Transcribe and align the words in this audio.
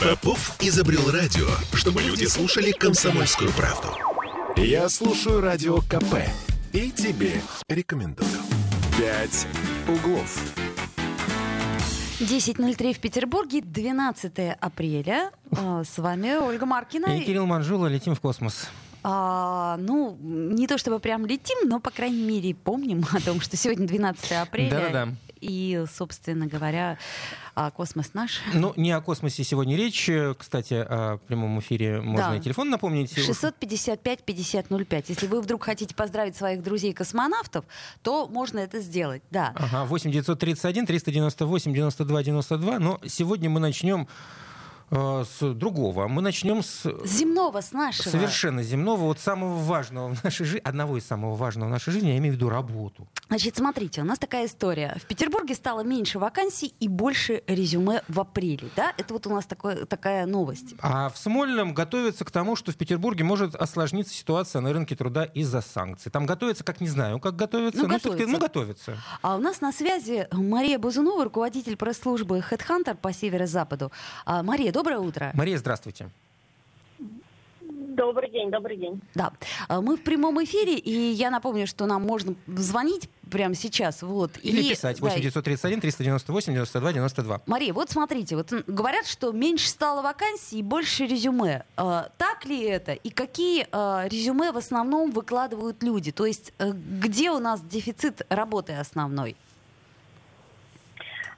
Попов 0.00 0.56
изобрел 0.60 1.10
радио, 1.10 1.46
чтобы 1.74 2.00
люди 2.02 2.24
слушали 2.24 2.70
комсомольскую 2.72 3.50
правду. 3.52 3.88
Я 4.56 4.88
слушаю 4.88 5.40
радио 5.40 5.78
КП 5.82 6.14
и 6.72 6.90
тебе 6.90 7.40
рекомендую. 7.68 8.30
«Пять 8.98 9.46
углов». 9.86 10.54
10.03 12.18 12.94
в 12.94 12.98
Петербурге, 13.00 13.60
12 13.62 14.32
апреля. 14.60 15.30
А, 15.52 15.84
С 15.84 15.98
вами 15.98 16.34
Ольга 16.36 16.66
Маркина. 16.66 17.18
И 17.18 17.24
Кирилл 17.24 17.46
Манжула, 17.46 17.86
летим 17.86 18.14
в 18.14 18.20
космос. 18.20 18.68
А, 19.02 19.76
ну, 19.78 20.16
не 20.20 20.66
то 20.66 20.76
чтобы 20.76 20.98
прям 21.00 21.24
летим, 21.24 21.68
но, 21.68 21.80
по 21.80 21.90
крайней 21.90 22.22
мере, 22.22 22.54
помним 22.54 23.04
о 23.12 23.20
том, 23.20 23.40
что 23.40 23.56
сегодня 23.56 23.86
12 23.86 24.32
апреля. 24.32 24.70
Да-да-да. 24.70 25.08
И, 25.40 25.84
собственно 25.96 26.46
говоря, 26.46 26.98
а, 27.54 27.70
космос 27.70 28.12
наш. 28.14 28.40
Ну, 28.54 28.72
не 28.76 28.92
о 28.92 29.00
космосе 29.00 29.42
сегодня 29.44 29.76
речь. 29.76 30.10
Кстати, 30.38 30.74
о 30.74 31.18
прямом 31.26 31.58
эфире 31.60 32.00
можно 32.00 32.30
Да. 32.30 32.36
и 32.36 32.40
телефон 32.40 32.68
напомнить. 32.70 33.16
655-5005. 33.16 35.04
Если 35.08 35.26
вы 35.26 35.40
вдруг 35.40 35.64
хотите 35.64 35.94
поздравить 35.94 36.36
своих 36.36 36.62
друзей-космонавтов, 36.62 37.64
то 38.02 38.26
можно 38.28 38.58
это 38.58 38.80
сделать, 38.80 39.22
да. 39.30 39.52
Ага, 39.56 39.84
8 39.84 40.10
931 40.10 40.86
398 40.86 41.72
92 41.72 42.22
92. 42.22 42.78
Но 42.78 43.00
сегодня 43.06 43.48
мы 43.50 43.60
начнем 43.60 44.08
с 44.90 45.54
другого. 45.54 46.08
Мы 46.08 46.20
начнем 46.22 46.62
с 46.62 46.82
С 46.84 47.10
земного, 47.10 47.60
с 47.60 47.72
нашего. 47.72 48.08
совершенно 48.08 48.62
земного, 48.62 49.00
вот 49.02 49.18
самого 49.20 49.56
важного 49.56 50.14
в 50.14 50.24
нашей 50.24 50.44
жизни, 50.46 50.62
одного 50.64 50.98
из 50.98 51.06
самого 51.06 51.34
важного 51.36 51.68
в 51.68 51.70
нашей 51.70 51.92
жизни, 51.92 52.08
я 52.08 52.18
имею 52.18 52.34
в 52.34 52.36
виду 52.36 52.48
работу. 52.48 53.06
Значит, 53.28 53.56
смотрите, 53.56 54.00
у 54.00 54.04
нас 54.04 54.18
такая 54.18 54.46
история. 54.46 54.96
В 55.00 55.06
Петербурге 55.06 55.54
стало 55.54 55.82
меньше 55.82 56.18
вакансий 56.18 56.74
и 56.80 56.88
больше 56.88 57.42
резюме 57.46 58.02
в 58.08 58.18
апреле, 58.20 58.68
да? 58.74 58.92
Это 58.98 59.14
вот 59.14 59.26
у 59.26 59.30
нас 59.30 59.46
такое, 59.46 59.84
такая 59.86 60.26
новость. 60.26 60.74
А 60.80 61.08
в 61.10 61.16
Смольном 61.18 61.72
готовится 61.74 62.24
к 62.24 62.30
тому, 62.30 62.56
что 62.56 62.72
в 62.72 62.76
Петербурге 62.76 63.22
может 63.22 63.54
осложниться 63.54 64.12
ситуация 64.12 64.60
на 64.60 64.72
рынке 64.72 64.96
труда 64.96 65.24
из-за 65.24 65.60
санкций. 65.60 66.10
Там 66.10 66.26
готовится, 66.26 66.64
как 66.64 66.80
не 66.80 66.88
знаю, 66.88 67.20
как 67.20 67.36
готовится, 67.36 67.82
Ну, 67.82 67.86
но 67.88 67.94
готовится. 67.94 68.26
ну, 68.32 68.38
готовится. 68.38 68.96
А 69.22 69.36
у 69.36 69.38
нас 69.38 69.60
на 69.60 69.72
связи 69.72 70.26
Мария 70.32 70.78
Бузунова, 70.78 71.24
руководитель 71.24 71.76
пресс-службы 71.76 72.38
HeadHunter 72.50 72.96
по 72.96 73.12
северо-западу. 73.12 73.92
А, 74.24 74.42
Мария, 74.42 74.72
доброе 74.80 75.00
утро. 75.00 75.30
Мария, 75.34 75.58
здравствуйте. 75.58 76.08
Добрый 77.60 78.30
день, 78.30 78.50
добрый 78.50 78.78
день. 78.78 79.00
Да, 79.14 79.32
А, 79.68 79.82
мы 79.82 79.96
в 79.96 80.02
прямом 80.02 80.42
эфире, 80.42 80.78
и 80.78 81.12
я 81.12 81.28
напомню, 81.30 81.66
что 81.66 81.84
нам 81.84 82.02
можно 82.02 82.34
звонить 82.46 83.10
прямо 83.30 83.54
сейчас. 83.54 84.00
Вот, 84.00 84.38
Или 84.42 84.62
и, 84.62 84.70
писать 84.70 84.98
да, 85.00 85.06
8 85.06 85.20
931 85.20 85.80
398 85.80 86.52
92 86.54 86.92
92. 86.92 87.42
Мария, 87.44 87.74
вот 87.74 87.90
смотрите, 87.90 88.36
вот 88.36 88.52
говорят, 88.66 89.06
что 89.06 89.32
меньше 89.32 89.68
стало 89.68 90.00
вакансий 90.00 90.60
и 90.60 90.62
больше 90.62 91.04
резюме. 91.04 91.64
А, 91.76 92.08
так 92.16 92.46
ли 92.46 92.62
это? 92.62 92.92
И 92.92 93.10
какие 93.10 93.66
а, 93.70 94.06
резюме 94.08 94.50
в 94.50 94.56
основном 94.56 95.10
выкладывают 95.10 95.82
люди? 95.82 96.10
То 96.10 96.24
есть 96.24 96.54
э, 96.58 96.72
где 96.72 97.30
у 97.30 97.38
нас 97.38 97.60
дефицит 97.60 98.22
работы 98.30 98.72
основной? 98.72 99.36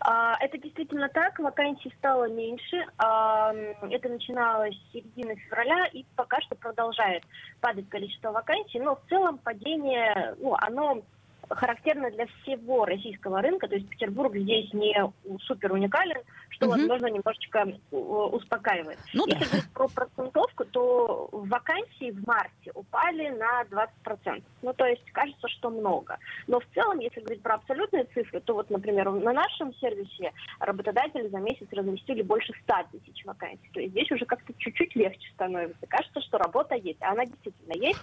А, 0.04 0.36
Это 0.40 0.58
действительно 0.58 1.08
так, 1.08 1.38
вакансий 1.38 1.92
стало 1.98 2.28
меньше. 2.28 2.84
А, 2.98 3.52
Это 3.90 4.08
начиналось 4.08 4.74
с 4.74 4.92
середины 4.92 5.36
февраля 5.36 5.86
и 5.92 6.04
пока 6.16 6.40
что 6.40 6.56
продолжает 6.56 7.22
падать 7.60 7.88
количество 7.88 8.32
вакансий. 8.32 8.80
Но 8.80 8.96
в 8.96 9.08
целом 9.08 9.38
падение, 9.38 10.34
ну, 10.38 10.56
оно 10.60 11.02
характерно 11.48 12.10
для 12.10 12.26
всего 12.26 12.84
российского 12.84 13.42
рынка, 13.42 13.68
то 13.68 13.74
есть 13.74 13.88
Петербург 13.88 14.34
здесь 14.34 14.72
не 14.72 14.94
супер 15.40 15.72
уникален, 15.72 16.22
что, 16.50 16.66
Мгм. 16.66 16.72
возможно, 16.72 17.06
немножечко 17.06 17.58
э, 17.60 17.96
успокаивает. 17.96 18.98
Ну 19.14 19.26
да. 19.26 19.36
Если 19.36 19.46
говорить 19.46 19.72
про 19.72 19.88
процентовку, 19.88 20.64
то 20.64 21.28
вакансии 21.32 22.10
в 22.10 22.26
марте 22.26 22.70
упали 22.74 23.28
на 23.30 23.64
20%. 23.64 24.42
Ну, 24.62 24.72
то 24.72 24.86
есть 24.86 25.04
кажется, 25.12 25.48
что 25.48 25.70
много. 25.70 26.18
Но 26.46 26.60
в 26.60 26.64
целом, 26.74 26.98
если 26.98 27.20
говорить 27.20 27.42
про 27.42 27.54
абсолютные 27.54 28.04
цифры, 28.14 28.40
то 28.40 28.54
вот, 28.54 28.70
например, 28.70 29.10
на 29.10 29.32
нашем 29.32 29.74
сервисе 29.74 30.32
работодатели 30.60 31.28
за 31.28 31.38
месяц 31.38 31.66
разместили 31.72 32.22
больше 32.22 32.52
100 32.64 32.74
тысяч 32.92 33.24
вакансий. 33.24 33.70
То 33.72 33.80
есть 33.80 33.92
здесь 33.92 34.10
уже 34.10 34.24
как-то 34.24 34.52
чуть-чуть 34.58 34.94
легче 34.96 35.30
становится. 35.34 35.86
Кажется, 35.86 36.20
что 36.20 36.38
работа 36.38 36.74
есть, 36.74 37.00
а 37.02 37.12
она 37.12 37.24
действительно 37.24 37.74
есть. 37.74 38.00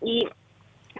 И 0.00 0.28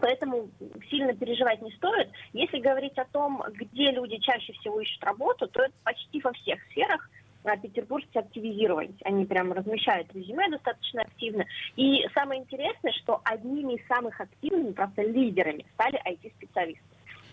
Поэтому 0.01 0.49
сильно 0.91 1.13
переживать 1.15 1.63
не 1.63 1.73
стоит. 1.73 2.09
Если 2.33 2.59
говорить 2.59 2.97
о 2.99 3.05
том, 3.07 3.43
где 3.53 3.91
люди 3.91 4.17
чаще 4.19 4.53
всего 4.55 4.81
ищут 4.81 5.03
работу, 5.03 5.49
то 5.49 5.63
это 5.63 5.75
почти 5.83 6.21
во 6.21 6.33
всех 6.33 6.63
сферах 6.71 7.09
а, 7.45 7.57
петербуржцы 7.57 8.17
активизировались. 8.17 8.97
Они 9.05 9.25
прям 9.25 9.53
размещают 9.53 10.13
резюме 10.15 10.49
достаточно 10.51 11.03
активно. 11.03 11.45
И 11.77 12.07
самое 12.15 12.41
интересное, 12.43 12.93
что 12.93 13.21
одними 13.25 13.75
из 13.75 13.87
самых 13.87 14.21
активными, 14.21 14.73
просто 14.73 15.03
лидерами, 15.03 15.67
стали 15.75 16.01
IT-специалисты. 16.07 16.83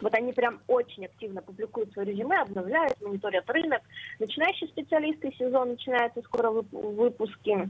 Вот 0.01 0.13
они 0.13 0.33
прям 0.33 0.59
очень 0.67 1.05
активно 1.05 1.41
публикуют 1.41 1.91
свое 1.93 2.11
резюме, 2.11 2.37
обновляют, 2.37 2.99
мониторят 3.01 3.49
рынок. 3.49 3.81
Начинающие 4.19 4.69
специалисты, 4.69 5.33
сезон 5.37 5.69
начинается, 5.69 6.21
скоро 6.21 6.49
вып- 6.49 6.93
выпуски 6.95 7.69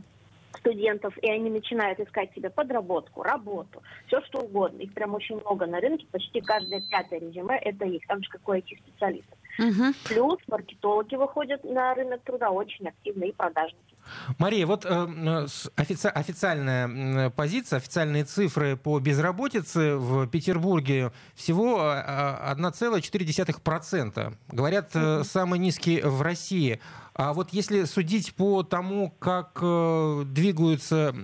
студентов, 0.57 1.17
и 1.21 1.29
они 1.29 1.49
начинают 1.49 1.99
искать 1.99 2.33
себе 2.33 2.49
подработку, 2.49 3.23
работу, 3.23 3.81
все 4.07 4.21
что 4.21 4.39
угодно. 4.39 4.81
Их 4.81 4.93
прям 4.93 5.13
очень 5.13 5.35
много 5.39 5.66
на 5.66 5.79
рынке, 5.79 6.05
почти 6.11 6.41
каждое 6.41 6.81
пятое 6.81 7.19
резюме 7.19 7.57
это 7.57 7.85
их, 7.85 8.05
так 8.07 8.23
же 8.23 8.29
как 8.29 8.47
у 8.47 8.53
IT-специалистов. 8.53 9.38
Мгм. 9.57 9.94
Плюс 10.05 10.38
маркетологи 10.47 11.15
выходят 11.15 11.63
на 11.63 11.94
рынок 11.94 12.21
труда 12.23 12.49
очень 12.49 12.88
активно 12.88 13.23
и 13.23 13.31
продажники. 13.31 13.95
Мария, 14.38 14.67
вот 14.67 14.85
э, 14.85 14.89
э, 14.89 15.45
офици- 15.77 16.09
официальная 16.09 16.85
м, 16.88 17.31
позиция, 17.31 17.77
официальные 17.77 18.25
цифры 18.25 18.75
по 18.75 18.99
безработице 18.99 19.95
в 19.95 20.27
Петербурге 20.27 21.11
всего 21.35 21.81
э, 21.81 22.03
э, 22.05 22.53
1,4%. 22.53 24.33
Говорят, 24.51 24.91
э, 24.94 25.23
самый 25.23 25.59
низкий 25.59 26.01
в 26.01 26.21
России. 26.21 26.79
А 27.15 27.33
вот 27.33 27.51
если 27.51 27.85
судить 27.85 28.35
по 28.35 28.61
тому, 28.63 29.09
как 29.19 29.59
э, 29.61 30.23
двигаются 30.25 31.15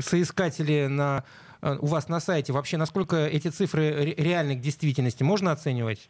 соискатели 0.00 0.86
на, 0.86 1.24
э, 1.62 1.76
у 1.80 1.86
вас 1.86 2.08
на 2.08 2.20
сайте, 2.20 2.52
вообще 2.52 2.76
насколько 2.76 3.16
эти 3.16 3.48
цифры 3.48 3.90
ре- 3.90 4.14
реальны 4.14 4.54
к 4.54 4.60
действительности, 4.60 5.24
можно 5.24 5.50
оценивать? 5.50 6.08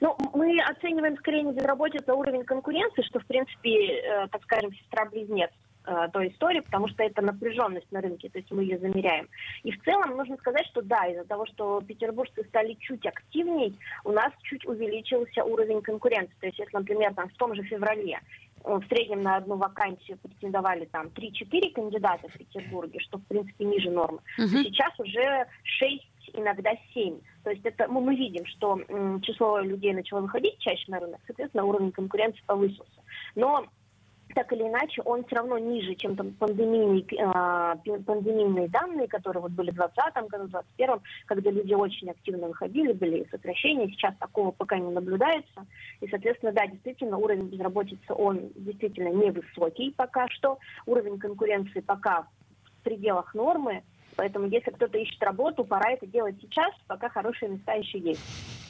Ну, 0.00 0.16
мы 0.34 0.60
оцениваем 0.62 1.16
скорее 1.18 1.44
не 1.44 1.52
безработицу, 1.52 2.04
а 2.08 2.14
уровень 2.14 2.44
конкуренции, 2.44 3.02
что, 3.02 3.20
в 3.20 3.26
принципе, 3.26 4.00
э, 4.00 4.26
так 4.32 4.42
скажем, 4.42 4.72
сестра-близнец 4.74 5.50
э, 5.86 6.08
той 6.12 6.28
истории, 6.28 6.60
потому 6.60 6.88
что 6.88 7.02
это 7.02 7.22
напряженность 7.22 7.90
на 7.92 8.00
рынке, 8.00 8.28
то 8.28 8.38
есть 8.38 8.50
мы 8.50 8.62
ее 8.62 8.78
замеряем. 8.78 9.28
И 9.62 9.70
в 9.72 9.82
целом 9.84 10.16
нужно 10.16 10.36
сказать, 10.38 10.66
что 10.66 10.82
да, 10.82 11.06
из-за 11.06 11.24
того, 11.24 11.46
что 11.46 11.80
петербуржцы 11.80 12.44
стали 12.48 12.74
чуть 12.80 13.06
активней, 13.06 13.76
у 14.04 14.12
нас 14.12 14.32
чуть 14.42 14.66
увеличился 14.66 15.44
уровень 15.44 15.82
конкуренции. 15.82 16.34
То 16.40 16.46
есть, 16.46 16.58
если, 16.58 16.76
например, 16.76 17.14
там, 17.14 17.28
в 17.28 17.34
том 17.34 17.54
же 17.54 17.62
феврале 17.62 18.20
э, 18.64 18.74
в 18.74 18.84
среднем 18.88 19.22
на 19.22 19.36
одну 19.36 19.56
вакансию 19.56 20.18
претендовали 20.18 20.86
там 20.86 21.06
3-4 21.08 21.72
кандидата 21.72 22.28
в 22.28 22.32
Петербурге, 22.38 23.00
что, 23.00 23.18
в 23.18 23.26
принципе, 23.26 23.64
ниже 23.64 23.90
нормы, 23.90 24.20
Мгм. 24.38 24.48
сейчас 24.64 24.98
уже 24.98 25.46
6, 25.64 26.02
иногда 26.32 26.72
7. 26.94 27.18
То 27.44 27.50
есть 27.50 27.64
это 27.64 27.86
мы, 27.88 28.00
мы 28.00 28.14
видим, 28.16 28.46
что 28.46 28.80
м, 28.88 29.20
число 29.20 29.60
людей 29.60 29.92
начало 29.92 30.20
выходить 30.22 30.58
чаще 30.58 30.90
на 30.90 30.98
рынок, 31.00 31.20
соответственно, 31.26 31.64
уровень 31.64 31.92
конкуренции 31.92 32.42
повысился. 32.46 33.02
Но 33.34 33.66
так 34.34 34.52
или 34.52 34.62
иначе, 34.62 35.02
он 35.02 35.24
все 35.24 35.36
равно 35.36 35.58
ниже, 35.58 35.94
чем 35.94 36.16
там 36.16 36.32
пандемийные, 36.32 37.04
а, 37.34 37.76
пи- 37.76 38.02
пандемийные 38.02 38.68
данные, 38.68 39.08
которые 39.08 39.42
вот 39.42 39.52
были 39.52 39.70
в 39.70 39.74
2020 39.74 40.28
году, 40.28 40.44
в 40.44 40.50
2021, 40.50 41.00
когда 41.26 41.50
люди 41.50 41.74
очень 41.74 42.10
активно 42.10 42.48
выходили, 42.48 42.92
были 42.92 43.26
сокращения, 43.30 43.88
сейчас 43.88 44.14
такого 44.18 44.50
пока 44.50 44.78
не 44.78 44.90
наблюдается. 44.90 45.66
И, 46.00 46.08
соответственно, 46.08 46.52
да, 46.52 46.66
действительно, 46.66 47.16
уровень 47.16 47.48
безработицы, 47.48 48.12
он 48.12 48.50
действительно 48.56 49.08
невысокий 49.08 49.92
пока 49.96 50.28
что, 50.28 50.58
уровень 50.86 51.18
конкуренции 51.18 51.80
пока 51.80 52.22
в 52.22 52.82
пределах 52.84 53.34
нормы, 53.34 53.82
Поэтому, 54.16 54.46
если 54.48 54.70
кто-то 54.70 54.98
ищет 54.98 55.22
работу, 55.22 55.64
пора 55.64 55.90
это 55.92 56.06
делать 56.06 56.36
сейчас, 56.40 56.72
пока 56.86 57.08
хорошие 57.08 57.50
места 57.50 57.72
еще 57.72 57.98
есть. 57.98 58.20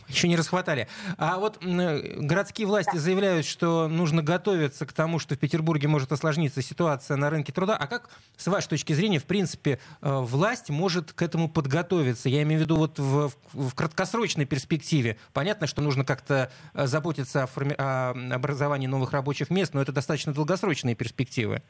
Еще 0.06 0.28
не 0.28 0.36
расхватали. 0.36 0.86
А 1.16 1.38
вот 1.38 1.64
городские 1.64 2.66
власти 2.66 2.96
заявляют, 2.98 3.46
что 3.46 3.88
нужно 3.88 4.22
готовиться 4.22 4.84
к 4.84 4.92
тому, 4.92 5.18
что 5.18 5.34
в 5.34 5.38
Петербурге 5.38 5.88
может 5.88 6.12
осложниться 6.12 6.60
ситуация 6.60 7.16
на 7.16 7.30
рынке 7.30 7.52
труда. 7.52 7.74
А 7.76 7.86
как, 7.86 8.10
с 8.36 8.46
вашей 8.46 8.68
точки 8.68 8.92
зрения, 8.92 9.18
в 9.18 9.24
принципе, 9.24 9.78
э, 10.02 10.18
власть 10.20 10.68
может 10.68 11.14
к 11.14 11.22
этому 11.22 11.48
подготовиться? 11.48 12.28
Я 12.28 12.42
имею 12.42 12.60
в 12.60 12.64
виду 12.64 12.76
вот 12.76 12.98
в, 12.98 13.28
в- 13.28 13.70
в 13.70 13.74
краткосрочной 13.74 14.44
перспективе. 14.44 15.16
Понятно, 15.32 15.66
что 15.66 15.80
нужно 15.80 16.04
как-то 16.04 16.50
э, 16.74 16.86
заботиться 16.86 17.44
о, 17.44 17.46
форми- 17.46 17.74
о 17.78 18.10
образовании 18.34 18.86
новых 18.86 19.12
рабочих 19.12 19.48
мест, 19.48 19.72
но 19.72 19.80
это 19.80 19.90
достаточно 19.92 20.34
долгосрочные 20.34 20.94
перспективы. 20.94 21.62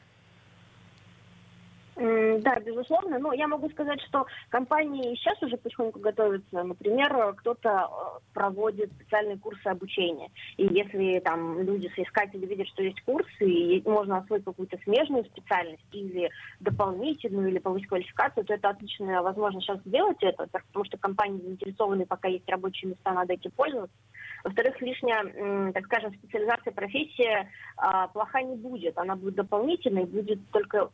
Да, 1.95 2.59
безусловно. 2.59 3.19
Но 3.19 3.31
я 3.31 3.47
могу 3.47 3.69
сказать, 3.69 4.01
что 4.01 4.25
компании 4.49 5.15
сейчас 5.15 5.41
уже 5.41 5.55
потихоньку 5.55 5.99
готовятся. 5.99 6.63
Например, 6.63 7.33
кто-то 7.37 7.69
э, 7.69 8.19
проводит 8.33 8.91
специальные 8.93 9.37
курсы 9.37 9.65
обучения. 9.67 10.29
И 10.57 10.65
если 10.65 11.19
там 11.19 11.61
люди, 11.61 11.89
соискатели 11.95 12.45
видят, 12.45 12.67
что 12.67 12.83
есть 12.83 12.99
курсы, 13.01 13.45
и 13.45 13.81
можно 13.87 14.17
освоить 14.17 14.43
какую-то 14.43 14.77
смежную 14.83 15.23
специальность 15.23 15.85
или 15.93 16.29
дополнительную, 16.59 17.49
или 17.49 17.59
повысить 17.59 17.87
квалификацию, 17.87 18.43
то 18.43 18.53
это 18.53 18.69
отличная 18.69 19.21
возможность 19.21 19.65
сейчас 19.65 19.79
сделать 19.85 20.17
это, 20.21 20.47
потому 20.47 20.83
что 20.85 20.97
компании 20.97 21.41
заинтересованы, 21.41 22.05
пока 22.05 22.27
есть 22.27 22.49
рабочие 22.49 22.91
места, 22.91 23.13
надо 23.13 23.33
этим 23.33 23.51
пользоваться. 23.51 23.95
Во-вторых, 24.43 24.81
лишняя, 24.81 25.71
так 25.71 25.85
скажем, 25.85 26.13
специализация 26.13 26.73
профессии 26.73 27.47
а, 27.77 28.07
плоха 28.09 28.41
не 28.41 28.55
будет. 28.55 28.97
Она 28.97 29.15
будет 29.15 29.35
дополнительной, 29.35 30.05
будет 30.05 30.39
только 30.51 30.89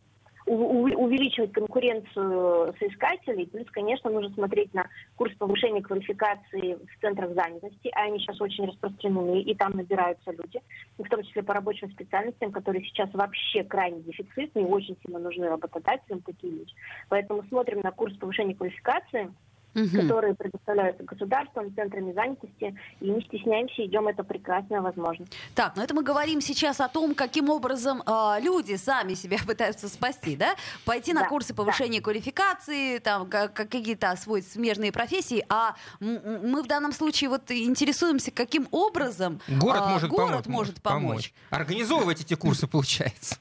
увеличивать 0.45 1.53
конкуренцию 1.53 2.73
соискателей. 2.79 3.47
Плюс, 3.47 3.67
конечно, 3.71 4.09
нужно 4.09 4.33
смотреть 4.33 4.73
на 4.73 4.87
курс 5.15 5.33
повышения 5.35 5.81
квалификации 5.81 6.75
в 6.75 7.01
центрах 7.01 7.33
занятости, 7.33 7.89
а 7.93 8.03
они 8.03 8.19
сейчас 8.19 8.39
очень 8.41 8.65
распространены, 8.65 9.41
и 9.41 9.55
там 9.55 9.73
набираются 9.73 10.31
люди, 10.31 10.59
в 10.97 11.09
том 11.09 11.23
числе 11.23 11.43
по 11.43 11.53
рабочим 11.53 11.91
специальностям, 11.91 12.51
которые 12.51 12.83
сейчас 12.83 13.09
вообще 13.13 13.63
крайне 13.63 14.01
дефицитны 14.01 14.61
и 14.61 14.65
очень 14.65 14.97
сильно 15.03 15.19
нужны 15.19 15.47
работодателям 15.47 16.21
такие 16.21 16.53
люди. 16.53 16.73
Поэтому 17.09 17.43
смотрим 17.43 17.81
на 17.81 17.91
курс 17.91 18.15
повышения 18.17 18.55
квалификации– 18.55 19.31
угу. 19.75 20.01
которые 20.01 20.35
предоставляются 20.35 21.03
государством, 21.03 21.73
центрами 21.75 22.13
занятости, 22.13 22.75
и 22.99 23.09
не 23.09 23.21
стесняемся, 23.21 23.85
идем, 23.85 24.07
это 24.07 24.23
прекрасная 24.23 24.81
возможность. 24.81 25.31
Так, 25.55 25.75
но 25.75 25.83
это 25.83 25.93
мы 25.93 26.03
говорим 26.03 26.41
сейчас 26.41 26.79
о 26.79 26.87
том, 26.87 27.15
каким 27.15 27.49
образом 27.49 28.01
э, 28.05 28.41
люди 28.41 28.75
сами 28.75 29.13
себя 29.13 29.37
пытаются 29.45 29.87
спасти, 29.87 30.35
да? 30.35 30.55
Пойти 30.85 31.13
на 31.13 31.21
да, 31.21 31.27
курсы 31.27 31.53
повышения 31.53 31.99
да. 31.99 32.03
квалификации, 32.03 32.99
там, 32.99 33.29
как, 33.29 33.53
какие-то 33.53 34.11
освоить 34.11 34.47
смежные 34.47 34.91
профессии, 34.91 35.45
а 35.49 35.75
мы 35.99 36.63
в 36.63 36.67
данном 36.67 36.91
случае 36.91 37.29
вот 37.29 37.49
интересуемся, 37.51 38.31
каким 38.31 38.67
образом 38.71 39.39
город, 39.47 39.83
э, 39.85 39.89
может, 39.89 40.09
город 40.09 40.43
помочь, 40.43 40.47
может 40.47 40.81
помочь. 40.81 41.01
помочь. 41.01 41.33
Организовывать 41.49 42.21
эти 42.21 42.35
курсы, 42.35 42.67
получается. 42.67 43.37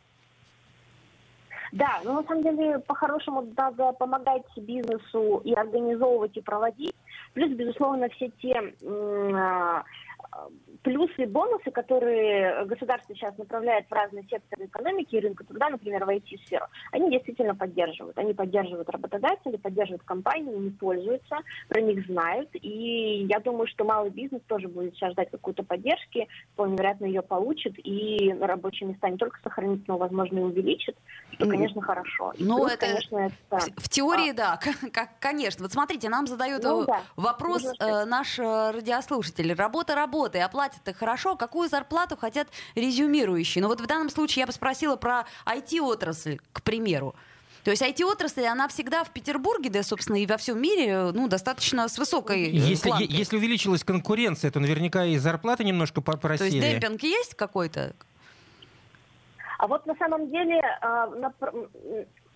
Да, 1.73 2.01
но 2.05 2.15
на 2.15 2.23
самом 2.25 2.43
деле 2.43 2.79
по-хорошему 2.81 3.47
надо 3.57 3.93
помогать 3.93 4.45
бизнесу 4.57 5.41
и 5.45 5.53
организовывать, 5.53 6.37
и 6.37 6.41
проводить. 6.41 6.95
Плюс, 7.33 7.51
безусловно, 7.53 8.09
все 8.09 8.29
те 8.43 8.75
а, 8.83 9.85
плюсы 10.82 11.23
и 11.23 11.27
бонусы, 11.27 11.71
которые 11.71 12.65
государство 12.65 13.15
сейчас 13.15 13.37
направляет 13.38 13.87
в 13.88 13.93
разные 13.93 14.25
секторы 14.25 14.67
экономики 14.67 15.17
и 15.17 15.21
рынка 15.21 15.44
труда, 15.44 15.69
например, 15.69 16.05
в 16.05 16.09
IT-сферу, 16.09 16.67
они 16.93 17.11
действительно 17.11 17.55
поддерживают. 17.55 18.19
Они 18.19 18.35
поддерживают 18.35 18.88
работодатели, 18.88 19.56
поддерживают 19.56 20.03
компании, 20.05 20.56
не 20.56 20.71
пользуются, 20.71 21.38
про 21.69 21.81
них 21.81 22.06
знают. 22.06 22.49
И 22.55 23.27
я 23.29 23.41
думаю, 23.41 23.67
что 23.67 23.85
малый 23.85 24.11
бизнес 24.11 24.43
тоже 24.47 24.69
будет 24.69 24.94
сейчас 24.94 25.12
ждать 25.12 25.31
какой-то 25.31 25.62
поддержки, 25.62 26.29
вполне 26.55 26.77
вероятно, 26.77 27.05
ее 27.06 27.23
получит, 27.23 27.75
и 27.76 28.35
рабочие 28.41 28.88
места 28.88 29.09
не 29.09 29.17
только 29.17 29.38
сохранит, 29.43 29.87
но, 29.87 29.99
возможно, 29.99 30.38
и 30.38 30.43
увеличит, 30.43 30.97
что, 31.33 31.49
конечно, 31.49 31.83
хорошо. 31.83 32.33
И 32.37 32.44
ну, 32.44 32.59
плюс, 32.59 32.73
это, 32.73 32.87
конечно, 32.87 33.17
это... 33.19 33.59
В, 33.59 33.83
в 33.85 33.88
теории, 33.88 34.31
а... 34.31 34.35
да, 34.35 34.61
как, 34.93 35.11
конечно. 35.19 35.65
Вот 35.65 35.73
смотрите, 35.73 36.09
нам 36.09 36.26
задают 36.26 36.62
ну, 36.62 36.85
да. 36.87 37.03
вопрос 37.17 37.65
э, 37.79 38.05
наш 38.05 38.38
э, 38.38 38.71
радиослушатель. 38.71 39.53
Работа 39.55 39.94
работы, 39.94 40.41
оплатят-то 40.71 40.95
хорошо, 40.95 41.37
какую 41.37 41.69
зарплату 41.69 42.17
хотят 42.17 42.49
резюмирующие? 42.75 43.63
Ну 43.63 43.69
вот 43.69 43.81
в 43.81 43.87
данном 43.87 44.11
случае 44.11 44.43
я 44.43 44.47
бы 44.47 44.53
спросила 44.53 44.97
про 44.97 45.27
IT-отрасль, 45.47 46.39
к 46.53 46.63
примеру. 46.63 47.15
То 47.65 47.71
есть 47.71 47.83
IT-отрасль, 47.83 48.47
она 48.47 48.69
всегда 48.69 49.05
в 49.05 49.11
Петербурге, 49.11 49.69
да, 49.69 49.83
собственно, 49.83 50.17
и 50.17 50.27
во 50.27 50.39
всем 50.39 50.61
мире, 50.61 51.11
ну, 51.13 51.29
достаточно 51.29 51.89
с 51.89 51.99
высокой 51.99 52.51
если, 52.51 52.91
если 53.01 53.37
увеличилась 53.37 53.85
конкуренция, 53.85 54.51
то 54.51 54.61
наверняка 54.61 55.05
и 55.05 55.19
зарплаты 55.19 55.65
немножко 55.65 56.01
просели. 56.01 56.39
То 56.39 56.45
есть 56.45 56.81
демпинг 56.81 57.03
есть 57.03 57.35
какой-то? 57.35 57.95
А 59.59 59.67
вот 59.67 59.85
на 59.85 59.95
самом 59.97 60.31
деле 60.31 60.59
а, 60.81 61.07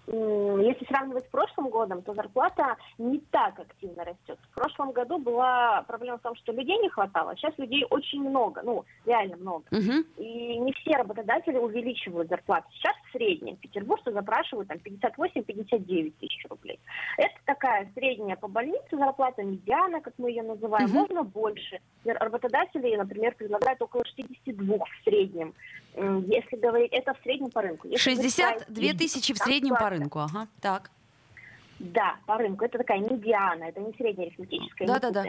если 0.06 0.84
сравнивать 0.86 1.24
с 1.24 1.30
прошлым 1.30 1.70
годом, 1.70 2.02
то 2.02 2.14
зарплата 2.14 2.76
не 2.98 3.20
так 3.30 3.58
активно 3.58 4.04
растет. 4.04 4.38
В 4.50 4.54
прошлом 4.54 4.92
году 4.92 5.18
была 5.18 5.82
проблема 5.86 6.18
в 6.18 6.22
том, 6.22 6.34
что 6.36 6.52
людей 6.52 6.78
не 6.78 6.90
хватало. 6.90 7.34
Сейчас 7.36 7.56
людей 7.58 7.86
очень 7.88 8.20
много, 8.20 8.60
ну, 8.62 8.84
реально 9.06 9.36
много. 9.36 9.64
Угу. 9.70 10.22
И 10.22 10.58
не 10.58 10.72
все 10.72 10.96
работодатели 10.96 11.56
увеличивают 11.56 12.28
зарплату. 12.28 12.66
Сейчас 12.72 12.94
в 13.08 13.12
среднем 13.12 13.56
петербуржцы 13.56 14.12
запрашивают 14.12 14.68
там 14.68 14.78
58-59 14.78 16.12
тысяч 16.20 16.46
рублей. 16.50 16.78
Это 17.16 17.34
такая 17.46 17.90
средняя 17.94 18.36
по 18.36 18.48
больнице 18.48 18.96
зарплата, 18.96 19.42
медиана, 19.42 20.00
как 20.00 20.14
мы 20.18 20.30
ее 20.30 20.42
называем, 20.42 20.86
угу. 20.86 20.98
можно 20.98 21.22
больше. 21.22 21.80
Работодатели, 22.04 22.94
например, 22.96 23.34
предлагают 23.36 23.80
около 23.80 24.04
62 24.04 24.76
в 24.76 25.04
среднем. 25.04 25.54
Если 25.96 26.56
говорить, 26.56 26.92
это 26.92 27.14
в 27.14 27.18
среднем 27.22 27.50
по 27.50 27.62
рынку. 27.62 27.88
Если 27.88 28.10
62 28.10 28.92
тысячи 28.94 29.32
в 29.32 29.38
среднем 29.38 29.76
по 29.76 29.90
рынку, 29.90 30.18
ага, 30.18 30.48
так. 30.60 30.90
Да, 31.78 32.16
по 32.26 32.38
рынку. 32.38 32.64
Это 32.64 32.78
такая 32.78 32.98
медиана, 32.98 33.64
это 33.64 33.80
не 33.80 33.92
средняя 33.94 34.28
арифметическая. 34.28 34.88
Да, 34.88 34.98
да, 34.98 35.10
да. 35.10 35.24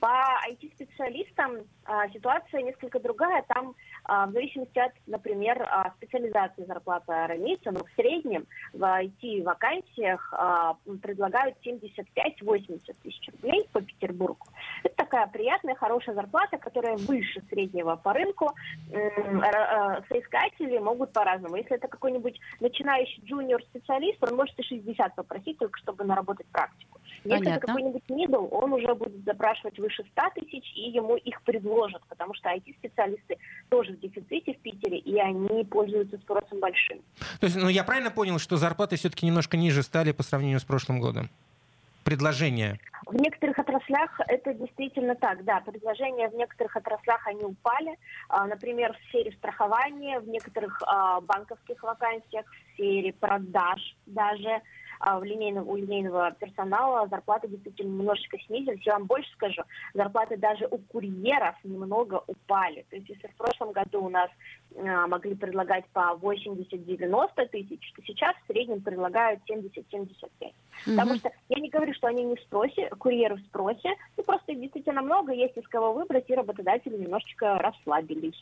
По 0.00 0.38
IT-специалистам 0.50 1.58
а, 1.84 2.08
ситуация 2.08 2.62
несколько 2.62 2.98
другая. 3.00 3.44
Там 3.48 3.74
а, 4.04 4.26
в 4.26 4.32
зависимости 4.32 4.78
от, 4.78 4.92
например, 5.06 5.62
а, 5.62 5.92
специализации 5.96 6.64
зарплата 6.64 7.26
разница, 7.28 7.70
но 7.70 7.80
в 7.80 7.90
среднем 7.94 8.46
в 8.72 8.82
IT-вакансиях 8.82 10.32
а, 10.32 10.76
предлагают 11.02 11.56
75-80 11.64 12.80
тысяч 13.02 13.28
рублей 13.32 13.68
по 13.72 13.80
Петербургу. 13.80 14.46
Это 14.82 14.94
такая 14.96 15.26
приятная, 15.26 15.74
хорошая 15.74 16.14
зарплата, 16.14 16.58
которая 16.58 16.96
выше 16.96 17.42
среднего 17.50 17.96
по 17.96 18.12
рынку. 18.12 18.52
Соискатели 20.08 20.78
могут 20.78 21.12
по-разному. 21.12 21.56
Если 21.56 21.76
это 21.76 21.88
какой-нибудь 21.88 22.38
начинающий 22.60 23.22
джуниор-специалист, 23.24 24.22
он 24.22 24.36
может 24.36 24.58
и 24.58 24.62
60 24.62 25.14
попросить, 25.14 25.58
только 25.58 25.78
чтобы 25.82 26.04
наработать 26.04 26.46
практику. 26.46 26.92
Если 27.24 27.44
Понятно. 27.44 27.58
это 27.58 27.66
какой-нибудь 27.66 28.02
middle, 28.08 28.48
он 28.50 28.72
уже 28.72 28.94
будет 28.94 29.24
запрашивать 29.24 29.78
выше 29.78 30.04
100 30.12 30.22
тысяч, 30.40 30.72
и 30.74 30.90
ему 30.90 31.16
их 31.16 31.40
предложат, 31.42 32.02
потому 32.08 32.34
что 32.34 32.48
IT-специалисты 32.48 33.38
тоже 33.68 33.92
в 33.92 34.00
дефиците 34.00 34.54
в 34.54 34.58
Питере, 34.58 34.98
и 34.98 35.18
они 35.18 35.64
пользуются 35.64 36.18
спросом 36.18 36.58
большим. 36.58 36.98
То 37.40 37.46
есть, 37.46 37.56
ну, 37.56 37.68
я 37.68 37.84
правильно 37.84 38.10
понял, 38.10 38.38
что 38.38 38.56
зарплаты 38.56 38.96
все-таки 38.96 39.24
немножко 39.24 39.56
ниже 39.56 39.82
стали 39.82 40.10
по 40.10 40.24
сравнению 40.24 40.58
с 40.58 40.64
прошлым 40.64 41.00
годом? 41.00 41.30
Предложения? 42.02 42.80
В 43.06 43.14
некоторых 43.14 43.58
отраслях 43.58 44.20
это 44.26 44.52
действительно 44.54 45.14
так, 45.14 45.44
да. 45.44 45.60
Предложения 45.60 46.28
в 46.28 46.34
некоторых 46.34 46.76
отраслях 46.76 47.24
они 47.28 47.44
упали. 47.44 47.96
А, 48.28 48.46
например, 48.46 48.92
в 48.92 49.08
сфере 49.08 49.30
страхования, 49.32 50.18
в 50.18 50.28
некоторых 50.28 50.82
а, 50.84 51.20
банковских 51.20 51.80
вакансиях, 51.84 52.44
в 52.46 52.74
сфере 52.74 53.12
продаж 53.12 53.96
даже 54.06 54.62
в 55.02 55.24
линейного, 55.24 55.68
у 55.68 55.76
линейного 55.76 56.32
персонала 56.38 57.08
зарплаты 57.08 57.48
действительно 57.48 57.88
немножечко 57.88 58.38
снизились. 58.46 58.86
Я 58.86 58.94
вам 58.94 59.06
больше 59.06 59.30
скажу, 59.32 59.62
зарплаты 59.94 60.36
даже 60.36 60.66
у 60.70 60.78
курьеров 60.78 61.56
немного 61.64 62.22
упали. 62.26 62.86
То 62.88 62.96
есть 62.96 63.08
если 63.08 63.26
в 63.26 63.34
прошлом 63.34 63.72
году 63.72 64.04
у 64.04 64.08
нас 64.08 64.30
а, 64.76 65.06
могли 65.08 65.34
предлагать 65.34 65.86
по 65.92 66.16
80-90 66.20 67.48
тысяч, 67.48 67.92
то 67.96 68.02
сейчас 68.06 68.36
в 68.36 68.46
среднем 68.46 68.80
предлагают 68.80 69.40
70-75. 69.50 70.28
Угу. 70.40 70.52
Потому 70.86 71.16
что 71.16 71.32
я 71.48 71.60
не 71.60 71.68
говорю, 71.68 71.92
что 71.94 72.06
они 72.06 72.22
не 72.22 72.36
в 72.36 72.40
спросе, 72.40 72.88
курьеры 72.90 73.36
в 73.36 73.40
спросе, 73.40 73.94
ну 74.16 74.22
просто 74.22 74.54
действительно 74.54 75.02
много, 75.02 75.32
есть 75.32 75.56
из 75.56 75.66
кого 75.66 75.92
выбрать, 75.92 76.30
и 76.30 76.34
работодатели 76.34 76.96
немножечко 76.96 77.58
расслабились. 77.58 78.40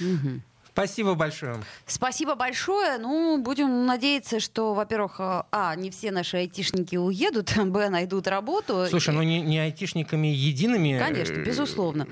Угу. 0.00 0.40
Спасибо 0.80 1.14
большое. 1.14 1.56
Спасибо 1.86 2.34
большое. 2.34 2.98
Ну, 2.98 3.38
будем 3.42 3.84
надеяться, 3.84 4.40
что, 4.40 4.72
во-первых, 4.72 5.16
а, 5.18 5.74
не 5.76 5.90
все 5.90 6.10
наши 6.10 6.38
айтишники 6.38 6.96
уедут, 6.96 7.52
б, 7.64 7.88
найдут 7.90 8.26
работу. 8.26 8.86
Слушай, 8.88 9.14
ну 9.14 9.22
не, 9.22 9.42
не 9.42 9.58
айтишниками 9.58 10.28
едиными. 10.28 10.98
Конечно, 10.98 11.34
э, 11.34 11.44
безусловно. 11.44 12.06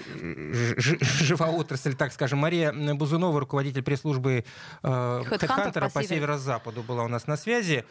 Жива 0.76 1.46
отрасль, 1.46 1.94
так 1.94 2.12
скажем. 2.12 2.40
Мария 2.40 2.72
Бузунова, 2.94 3.40
руководитель 3.40 3.82
пресс-службы 3.82 4.44
э, 4.82 5.22
по, 5.30 5.90
по 5.90 6.02
северо-западу 6.02 6.82
была 6.82 7.04
у 7.04 7.08
нас 7.08 7.26
на 7.26 7.36
связи. 7.36 7.84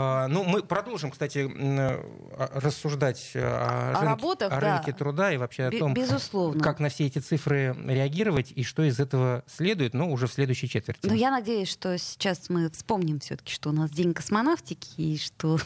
А, 0.00 0.28
ну, 0.28 0.44
мы 0.44 0.62
продолжим, 0.62 1.10
кстати, 1.10 1.50
а, 1.58 2.50
рассуждать 2.54 3.32
о, 3.34 3.40
о, 3.40 3.92
рынке, 3.94 4.06
работах, 4.06 4.52
о 4.52 4.60
рынке 4.60 4.92
да. 4.92 4.96
труда 4.96 5.32
и 5.32 5.36
вообще 5.38 5.64
о 5.64 5.70
том, 5.72 5.92
Безусловно. 5.92 6.62
как 6.62 6.78
на 6.78 6.88
все 6.88 7.06
эти 7.06 7.18
цифры 7.18 7.76
реагировать 7.84 8.52
и 8.54 8.62
что 8.62 8.84
из 8.84 9.00
этого 9.00 9.42
следует, 9.48 9.94
но 9.94 10.08
уже 10.08 10.28
в 10.28 10.32
следующей 10.32 10.68
четверти. 10.68 11.04
Но 11.04 11.14
я 11.14 11.32
надеюсь, 11.32 11.68
что 11.68 11.98
сейчас 11.98 12.48
мы 12.48 12.70
вспомним 12.70 13.18
все-таки, 13.18 13.52
что 13.52 13.70
у 13.70 13.72
нас 13.72 13.90
день 13.90 14.14
космонавтики 14.14 14.88
и 14.98 15.18
что, 15.18 15.58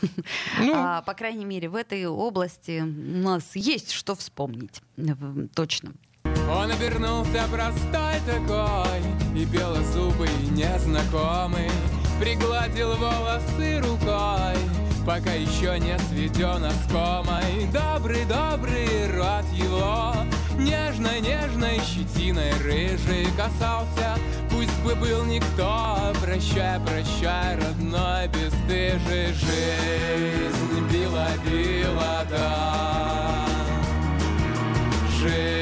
ну, 0.59 0.73
а, 0.75 1.03
по 1.03 1.13
крайней 1.13 1.45
мере, 1.45 1.69
в 1.69 1.75
этой 1.75 2.07
области 2.07 2.81
у 2.81 2.87
нас 2.87 3.55
есть 3.55 3.91
что 3.91 4.15
вспомнить 4.15 4.81
точно. 5.55 5.93
Он 6.49 6.71
обернулся 6.71 7.47
простой 7.51 8.15
такой 8.27 9.01
И 9.37 9.45
белозубый 9.45 10.31
незнакомый 10.53 11.69
Пригладил 12.23 12.95
волосы 12.95 13.81
рукой 13.81 14.57
Пока 15.05 15.33
еще 15.33 15.77
не 15.81 15.99
сведен 15.99 16.65
оскомой. 16.65 17.67
Добрый-добрый 17.73 19.11
рот 19.11 19.45
его 19.53 20.15
Нежной-нежной 20.57 21.81
щетиной 21.81 22.53
рыжий 22.63 23.27
касался. 23.37 24.17
Пусть 24.53 24.79
бы 24.85 24.95
был 24.95 25.25
никто 25.25 25.99
Прощай, 26.21 26.79
прощай, 26.87 27.57
родной 27.57 28.29
бесстыжий. 28.29 29.35
Жизнь 29.35 30.93
била-била, 30.93 32.25
да. 32.31 33.47
Жизнь 35.19 35.62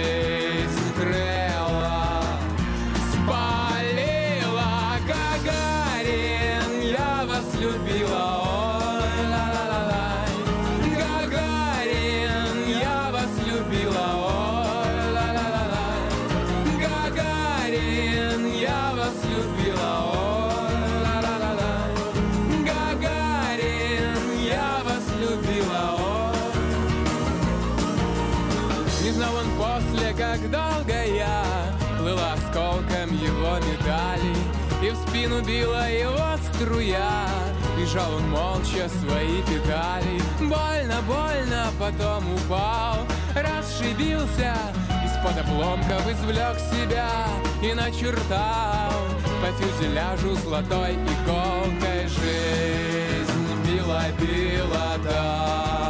молча 38.81 38.89
свои 38.89 39.43
педали 39.43 40.21
Больно, 40.39 41.03
больно, 41.07 41.67
потом 41.79 42.25
упал. 42.35 43.07
Расшибился 43.35 44.55
Из-под 45.05 45.39
обломков 45.39 46.11
извлек 46.11 46.59
себя 46.59 47.09
И 47.63 47.75
начертал. 47.75 48.93
По 49.41 49.53
фюзеляжу 49.53 50.35
золотой 50.37 50.95
иголкой 50.95 52.09
Жизнь 52.09 53.63
била-била, 53.67 54.97
да 55.05 55.90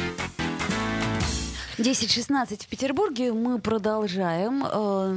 10.16 1.81 2.63
в 2.63 2.67
Петербурге. 2.67 3.33
Мы 3.33 3.59
продолжаем 3.59 4.63
э, 4.63 5.07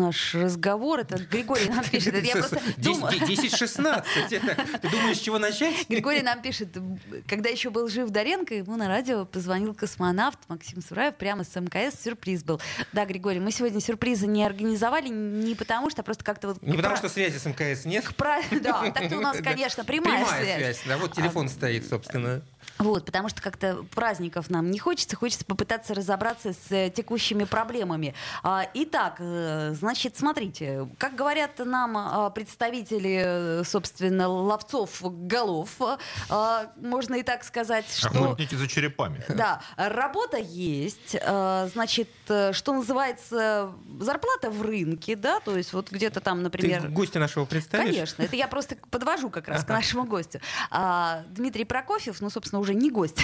наш 0.00 0.34
разговор. 0.34 1.00
Это 1.00 1.16
Григорий 1.18 1.68
нам 1.68 1.82
пишет. 1.84 2.14
Это 2.14 2.26
я 2.26 2.34
просто 2.34 2.60
думаю... 2.76 3.12
10-16. 3.14 4.04
Это- 4.30 4.56
Ты 4.82 4.90
думаешь, 4.90 5.16
с 5.16 5.20
чего 5.20 5.38
начать? 5.38 5.88
Григорий 5.88 6.22
нам 6.22 6.42
пишет, 6.42 6.76
когда 7.26 7.48
еще 7.48 7.70
был 7.70 7.88
жив 7.88 8.10
Доренко, 8.10 8.54
ему 8.54 8.76
на 8.76 8.88
радио 8.88 9.24
позвонил 9.24 9.74
космонавт 9.74 10.38
Максим 10.48 10.82
Сураев 10.82 11.14
прямо 11.16 11.42
с 11.44 11.58
МКС. 11.58 12.02
Сюрприз 12.02 12.44
был. 12.44 12.60
Да, 12.92 13.06
Григорий, 13.06 13.40
мы 13.40 13.50
сегодня 13.50 13.80
сюрпризы 13.80 14.26
не 14.26 14.44
организовали 14.44 15.08
не 15.08 15.54
потому, 15.54 15.88
что 15.88 16.02
а 16.02 16.04
просто 16.04 16.22
как-то 16.22 16.48
вот... 16.48 16.62
Не 16.62 16.76
потому, 16.76 16.96
что 16.96 17.08
связи 17.08 17.38
с 17.38 17.46
МКС 17.46 17.86
нет. 17.86 18.04
Да, 18.60 18.90
так-то 18.90 19.16
у 19.16 19.20
нас, 19.20 19.38
конечно, 19.42 19.84
прямая, 19.84 20.22
Прямая 20.24 20.42
связь. 20.42 20.56
связь. 20.58 20.80
Да, 20.86 20.98
вот 20.98 21.14
телефон 21.14 21.48
стоит, 21.48 21.88
собственно. 21.88 22.42
Вот, 22.78 23.04
потому 23.04 23.28
что 23.28 23.40
как-то 23.40 23.84
праздников 23.94 24.50
нам 24.50 24.70
не 24.70 24.78
хочется, 24.78 25.16
хочется 25.16 25.44
попытаться 25.44 25.94
разобраться 25.94 26.52
с 26.52 26.70
э, 26.70 26.90
текущими 26.90 27.44
проблемами. 27.44 28.14
А, 28.42 28.66
итак, 28.74 29.16
э, 29.20 29.74
значит, 29.78 30.16
смотрите, 30.16 30.88
как 30.98 31.14
говорят 31.14 31.58
нам 31.58 31.96
а, 31.96 32.30
представители, 32.30 33.22
э, 33.24 33.64
собственно, 33.64 34.28
ловцов 34.28 35.00
голов, 35.02 35.70
а, 36.28 36.72
можно 36.76 37.14
и 37.14 37.22
так 37.22 37.44
сказать, 37.44 37.86
что... 37.96 38.08
Охотники 38.08 38.56
за 38.56 38.66
черепами. 38.66 39.24
Да, 39.28 39.60
работа 39.76 40.38
есть, 40.38 41.16
значит, 41.20 42.08
что 42.26 42.72
называется, 42.72 43.72
зарплата 44.00 44.50
в 44.50 44.62
рынке, 44.62 45.16
да, 45.16 45.40
то 45.40 45.56
есть 45.56 45.72
вот 45.72 45.90
где-то 45.90 46.20
там, 46.20 46.38
Ты 46.38 46.44
например... 46.44 46.88
гостя 46.88 47.18
нашего 47.18 47.44
представишь? 47.44 47.94
Конечно, 47.94 48.22
это 48.22 48.36
я 48.36 48.48
просто 48.48 48.76
подвожу 48.90 49.30
как 49.30 49.48
раз 49.48 49.64
к 49.64 49.68
нашему 49.68 50.04
гостю. 50.04 50.40
Дмитрий 51.28 51.64
Прокофьев, 51.64 52.20
ну, 52.20 52.30
собственно, 52.30 52.53
уже 52.60 52.74
не 52.74 52.90
гость, 52.90 53.22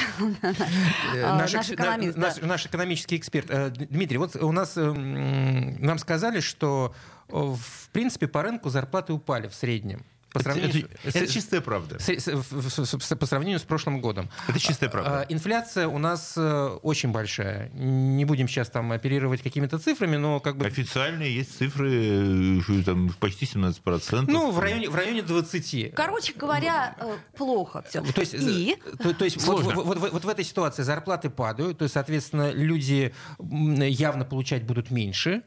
Э, 1.15 1.23
а, 1.25 1.37
наш, 1.39 1.53
наш 1.53 1.71
экономист. 1.71 2.17
на- 2.17 2.23
да. 2.23 2.29
наш, 2.29 2.41
наш 2.43 2.67
экономический 2.67 3.17
эксперт. 3.17 3.47
Э, 3.51 3.71
Дмитрий, 3.71 4.19
вот 4.19 4.37
у 4.37 4.53
нас 4.53 4.77
э, 4.77 4.81
м, 4.83 5.77
нам 5.83 5.99
сказали, 5.99 6.41
что 6.41 6.95
э, 7.29 7.33
в 7.37 7.89
принципе 7.93 8.27
по 8.29 8.43
рынку 8.43 8.71
зарплаты 8.71 9.13
упали 9.13 9.49
в 9.49 9.55
среднем. 9.55 10.05
По 10.33 10.39
Это, 10.39 10.45
сравнению, 10.53 10.89
это- 11.05 11.19
это 11.19 11.27
с- 11.27 11.33
чистая 11.33 11.61
правда. 11.61 11.99
с- 11.99 12.09
с- 12.09 12.87
с- 12.87 13.03
с- 13.03 13.17
по 13.17 13.27
сравнению 13.27 13.59
с 13.59 13.63
прошлым 13.63 14.01
годом. 14.01 14.31
Это 14.47 14.61
чистая 14.61 14.89
правда. 14.89 15.21
А, 15.23 15.27
Инфляция 15.29 15.89
у 15.89 15.99
нас 15.99 16.35
э, 16.37 16.67
очень 16.83 17.11
большая. 17.11 17.69
Не 17.71 18.25
будем 18.25 18.47
сейчас 18.47 18.71
там 18.71 18.93
оперировать 18.93 19.43
какими-то 19.43 19.79
цифрами, 19.81 20.17
но 20.17 20.39
как 20.39 20.57
бы... 20.57 20.67
Официальные 20.67 21.35
есть 21.35 21.59
цифры, 21.59 22.59
э, 22.59 22.61
что 22.63 22.85
там 22.85 23.09
почти 23.19 23.45
17%. 23.45 24.27
Ну, 24.31 24.53
в 24.53 24.61
районе, 24.61 24.89
в 24.89 24.95
районе 24.95 25.23
20. 25.23 25.93
Короче 25.97 26.33
говоря, 26.35 26.95
э, 27.01 27.17
плохо 27.37 27.83
все. 27.89 28.01
То 28.03 28.21
есть, 28.21 28.35
И 28.35 28.77
то, 29.03 29.13
то 29.13 29.25
есть 29.25 29.37
вот, 29.39 29.63
Сложно. 29.63 29.83
вот- 29.83 29.99
вот- 29.99 30.13
вот 30.13 30.25
в 30.25 30.29
этой 30.29 30.45
ситуации 30.45 30.83
зарплаты 30.85 31.29
падают, 31.31 31.79
то 31.79 31.85
есть, 31.85 31.95
соответственно, 31.95 32.53
люди 32.53 33.13
явно 33.41 34.25
получать 34.25 34.65
будут 34.65 34.91
меньше, 34.93 35.43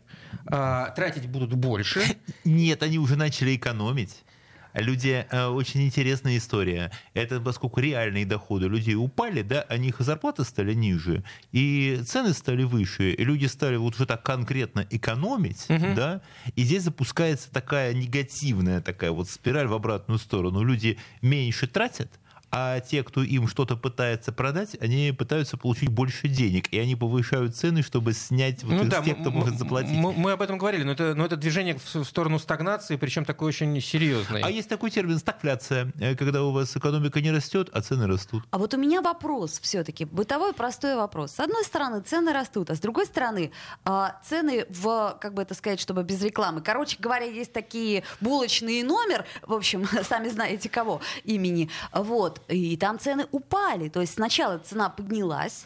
а, 0.48 0.90
тратить 0.90 1.28
будут 1.28 1.54
больше. 1.54 2.02
Нет, 2.44 2.84
они 2.84 3.00
уже 3.00 3.16
начали 3.16 3.56
экономить. 3.56 4.24
Люди, 4.74 5.26
э, 5.30 5.46
очень 5.48 5.84
интересная 5.84 6.38
история. 6.38 6.92
Это 7.14 7.40
поскольку 7.40 7.80
реальные 7.80 8.26
доходы 8.26 8.68
людей 8.68 8.96
упали, 8.96 9.42
да, 9.42 9.66
а 9.70 9.78
них 9.78 10.00
зарплаты 10.00 10.44
стали 10.44 10.74
ниже, 10.74 11.24
и 11.52 12.02
цены 12.06 12.34
стали 12.34 12.64
выше, 12.64 13.12
и 13.12 13.24
люди 13.24 13.46
стали 13.46 13.76
вот 13.76 13.96
уже 13.96 14.06
так 14.06 14.24
конкретно 14.24 14.86
экономить, 14.90 15.66
да, 15.68 16.22
и 16.56 16.64
здесь 16.64 16.84
запускается 16.84 17.52
такая 17.52 17.94
негативная 17.94 18.82
такая 18.82 19.12
вот 19.12 19.30
спираль 19.30 19.68
в 19.68 19.74
обратную 19.74 20.20
сторону. 20.20 20.64
Люди 20.64 20.98
меньше 21.22 21.68
тратят, 21.68 22.20
а 22.56 22.80
те, 22.82 23.04
кто 23.04 23.24
им 23.24 23.48
что-то 23.48 23.76
пытается 23.76 24.32
продать, 24.32 24.78
они 24.80 25.12
пытаются 25.12 25.58
получить 25.58 25.90
больше 25.90 26.28
денег, 26.28 26.72
и 26.72 26.78
они 26.78 26.96
повышают 26.96 27.56
цены, 27.56 27.82
чтобы 27.82 28.14
снять 28.14 28.64
вот 28.64 28.74
Ну 28.74 28.84
да, 28.86 29.02
тех, 29.02 29.20
кто 29.20 29.32
может 29.32 29.58
заплатить. 29.58 29.96
Мы, 29.96 30.14
мы 30.14 30.34
об 30.34 30.42
этом 30.44 30.60
говорили, 30.60 30.84
но 30.84 30.92
это, 30.92 31.16
но 31.16 31.26
это 31.26 31.36
движение 31.36 31.76
в, 31.76 31.96
в 31.96 32.04
сторону 32.04 32.38
стагнации, 32.38 32.96
причем 32.96 33.26
такое 33.26 33.50
очень 33.50 33.82
серьезное. 33.82 34.44
А 34.44 34.52
есть 34.52 34.70
такой 34.70 34.92
термин 34.92 35.18
стагфляция, 35.18 35.92
э, 36.00 36.16
когда 36.16 36.44
у 36.44 36.52
вас 36.52 36.78
экономика 36.78 37.22
не 37.22 37.32
растет, 37.32 37.70
а 37.74 37.82
цены 37.82 38.06
растут. 38.06 38.44
А 38.52 38.60
вот 38.60 38.76
у 38.76 38.78
меня 38.78 39.02
вопрос 39.02 39.60
все-таки, 39.60 40.06
бытовой 40.06 40.54
простой 40.54 40.96
вопрос. 40.96 41.32
С 41.32 41.40
одной 41.40 41.64
стороны, 41.64 42.02
цены 42.02 42.34
растут, 42.34 42.70
а 42.70 42.76
с 42.76 42.80
другой 42.80 43.08
стороны, 43.08 43.52
а, 43.84 44.22
цены 44.24 44.68
в, 44.70 45.18
как 45.20 45.34
бы 45.34 45.42
это 45.42 45.56
сказать, 45.56 45.80
чтобы 45.80 46.04
без 46.04 46.22
рекламы. 46.22 46.62
Короче 46.62 46.98
говоря, 47.00 47.26
есть 47.26 47.52
такие 47.52 48.04
булочные 48.22 48.84
номер, 48.84 49.26
в 49.42 49.54
общем, 49.54 49.88
сами 50.08 50.30
знаете 50.30 50.70
кого 50.70 51.02
имени, 51.24 51.72
вот, 51.92 52.43
и 52.48 52.78
там 52.78 53.00
цены 53.00 53.28
упали. 53.32 53.90
То 53.90 54.02
есть 54.02 54.14
сначала 54.14 54.58
цена 54.60 54.90
поднялась, 54.90 55.66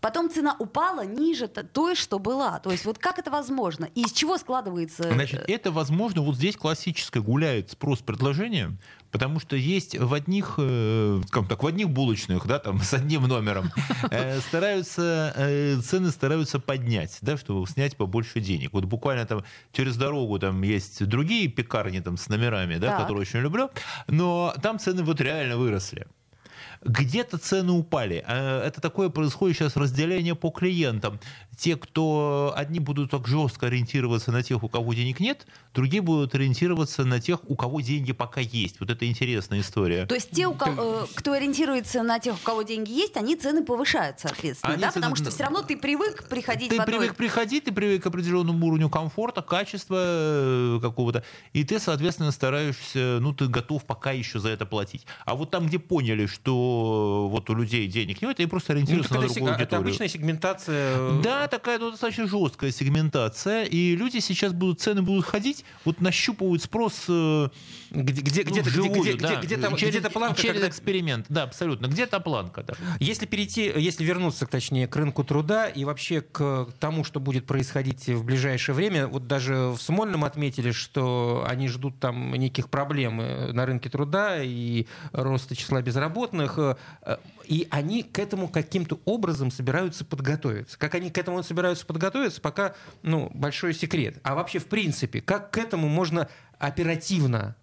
Потом 0.00 0.30
цена 0.30 0.54
упала 0.60 1.04
ниже 1.04 1.48
той, 1.48 1.96
что 1.96 2.20
была. 2.20 2.60
То 2.60 2.70
есть 2.70 2.84
вот 2.84 2.98
как 2.98 3.18
это 3.18 3.32
возможно? 3.32 3.88
И 3.96 4.02
из 4.02 4.12
чего 4.12 4.38
складывается... 4.38 5.02
Значит, 5.12 5.44
это 5.48 5.72
возможно, 5.72 6.22
вот 6.22 6.36
здесь 6.36 6.56
классическое 6.56 7.20
гуляет 7.20 7.72
спрос-предложение, 7.72 8.76
потому 9.10 9.40
что 9.40 9.56
есть 9.56 9.98
в 9.98 10.12
одних, 10.14 10.54
э, 10.58 11.20
скажем 11.28 11.48
так, 11.48 11.62
в 11.62 11.66
одних 11.66 11.90
булочных, 11.90 12.46
да, 12.46 12.58
там 12.58 12.80
с 12.82 12.94
одним 12.94 13.22
номером, 13.24 13.70
э, 14.10 14.40
стараются, 14.40 15.32
э, 15.36 15.80
цены 15.80 16.10
стараются 16.10 16.58
поднять, 16.58 17.18
да, 17.20 17.36
чтобы 17.36 17.66
снять 17.66 17.96
побольше 17.96 18.40
денег. 18.40 18.72
Вот 18.72 18.84
буквально 18.84 19.26
там 19.26 19.44
через 19.72 19.96
дорогу 19.96 20.38
там 20.38 20.62
есть 20.62 21.04
другие 21.06 21.48
пекарни 21.48 22.00
там 22.00 22.16
с 22.16 22.28
номерами, 22.28 22.76
да, 22.76 22.88
Так. 22.88 23.00
которые 23.02 23.22
очень 23.22 23.40
люблю, 23.40 23.70
но 24.06 24.54
там 24.62 24.78
цены 24.78 25.02
вот 25.02 25.20
реально 25.20 25.56
выросли. 25.56 26.06
Где-то 26.84 27.38
цены 27.38 27.72
упали. 27.72 28.24
Э, 28.26 28.60
это 28.60 28.80
такое 28.80 29.08
происходит 29.08 29.56
сейчас 29.56 29.76
разделение 29.76 30.34
по 30.34 30.50
клиентам. 30.50 31.18
Те, 31.58 31.74
кто 31.74 32.52
одни 32.56 32.78
будут 32.78 33.10
так 33.10 33.26
жестко 33.26 33.66
ориентироваться 33.66 34.30
на 34.30 34.44
тех, 34.44 34.62
у 34.62 34.68
кого 34.68 34.94
денег 34.94 35.18
нет, 35.18 35.44
другие 35.74 36.00
будут 36.00 36.32
ориентироваться 36.36 37.04
на 37.04 37.20
тех, 37.20 37.40
у 37.50 37.56
кого 37.56 37.80
деньги 37.80 38.12
пока 38.12 38.40
есть. 38.40 38.78
Вот 38.78 38.90
это 38.90 39.08
интересная 39.08 39.58
история. 39.60 40.06
То 40.06 40.14
есть 40.14 40.30
те, 40.30 40.46
у 40.46 40.54
кого, 40.54 41.00
э, 41.02 41.06
кто 41.16 41.32
ориентируется 41.32 42.04
на 42.04 42.20
тех, 42.20 42.36
у 42.36 42.44
кого 42.44 42.62
деньги 42.62 42.92
есть, 42.92 43.16
они 43.16 43.34
цены 43.34 43.64
повышают, 43.64 44.20
соответственно, 44.20 44.74
Они 44.74 44.82
да? 44.82 44.90
цены- 44.90 44.94
Потому 45.02 45.16
что 45.16 45.30
все 45.32 45.42
равно 45.42 45.62
ты 45.62 45.76
привык 45.76 46.28
приходить 46.28 46.70
Ты 46.70 46.76
в 46.76 46.80
одной... 46.80 46.98
привык 47.00 47.16
приходить, 47.16 47.64
ты 47.64 47.72
привык 47.72 48.04
к 48.04 48.06
определенному 48.06 48.64
уровню 48.64 48.88
комфорта, 48.88 49.42
качества 49.42 49.96
э, 50.00 50.78
какого-то, 50.80 51.24
и 51.54 51.64
ты, 51.64 51.80
соответственно, 51.80 52.30
стараешься, 52.30 53.18
ну, 53.20 53.32
ты 53.32 53.48
готов 53.48 53.84
пока 53.84 54.12
еще 54.12 54.38
за 54.38 54.50
это 54.50 54.64
платить. 54.64 55.06
А 55.24 55.34
вот 55.34 55.50
там, 55.50 55.66
где 55.66 55.80
поняли, 55.80 56.26
что 56.26 57.28
вот 57.28 57.50
у 57.50 57.54
людей 57.56 57.88
денег 57.88 58.22
нет, 58.22 58.38
они 58.38 58.46
просто 58.46 58.74
Ну, 58.74 58.76
ориентируются 58.76 59.14
так 59.14 59.22
на 59.22 59.24
это, 59.24 59.34
другую 59.34 59.54
сега- 59.54 59.62
это 59.64 59.76
аудиторию. 59.76 59.88
обычная 59.88 60.08
сегментация. 60.08 61.20
Да, 61.22 61.47
такая 61.48 61.78
ну, 61.78 61.90
достаточно 61.90 62.26
жесткая 62.28 62.70
сегментация, 62.70 63.64
и 63.64 63.96
люди 63.96 64.18
сейчас 64.18 64.52
будут, 64.52 64.80
цены 64.80 65.02
будут 65.02 65.26
ходить, 65.26 65.64
вот 65.84 66.00
нащупывают 66.00 66.62
спрос 66.62 67.04
э, 67.08 67.48
Где, 67.90 68.22
где, 68.22 68.44
ну, 68.44 68.50
где-то, 68.50 68.68
вживую, 68.68 69.02
где, 69.02 69.12
где, 69.12 69.26
да, 69.26 69.36
где, 69.36 69.56
где-то, 69.56 69.76
через, 69.76 69.94
где-то 69.94 70.10
планка, 70.10 70.40
через 70.40 70.54
когда- 70.54 70.68
эксперимент, 70.68 71.26
да, 71.28 71.42
абсолютно, 71.44 71.86
где-то 71.86 72.20
планка, 72.20 72.62
да. 72.62 72.74
Если 73.00 73.26
перейти, 73.26 73.72
если 73.76 74.04
вернуться, 74.04 74.46
точнее, 74.46 74.86
к 74.86 74.96
рынку 74.96 75.24
труда 75.24 75.66
и 75.68 75.84
вообще 75.84 76.20
к 76.20 76.68
тому, 76.78 77.04
что 77.04 77.20
будет 77.20 77.46
происходить 77.46 78.06
в 78.08 78.24
ближайшее 78.24 78.74
время, 78.74 79.06
вот 79.06 79.26
даже 79.26 79.54
в 79.70 79.78
Смольном 79.78 80.24
отметили, 80.24 80.70
что 80.70 81.44
они 81.48 81.68
ждут 81.68 81.98
там 81.98 82.34
неких 82.34 82.68
проблем 82.68 83.20
э, 83.20 83.52
на 83.52 83.66
рынке 83.66 83.88
труда 83.88 84.42
и 84.42 84.86
роста 85.12 85.56
числа 85.56 85.82
безработных, 85.82 86.58
э, 86.58 86.76
и 87.48 87.66
они 87.70 88.02
к 88.02 88.18
этому 88.18 88.46
каким-то 88.46 89.00
образом 89.06 89.50
собираются 89.50 90.04
подготовиться. 90.04 90.78
Как 90.78 90.94
они 90.94 91.10
к 91.10 91.16
этому 91.16 91.42
собираются 91.42 91.86
подготовиться, 91.86 92.42
пока 92.42 92.74
ну, 93.02 93.30
большой 93.32 93.72
секрет. 93.72 94.18
А 94.22 94.34
вообще, 94.34 94.58
в 94.58 94.66
принципе, 94.66 95.22
как 95.22 95.50
к 95.50 95.56
этому 95.56 95.88
можно 95.88 96.28
оперативно 96.58 97.56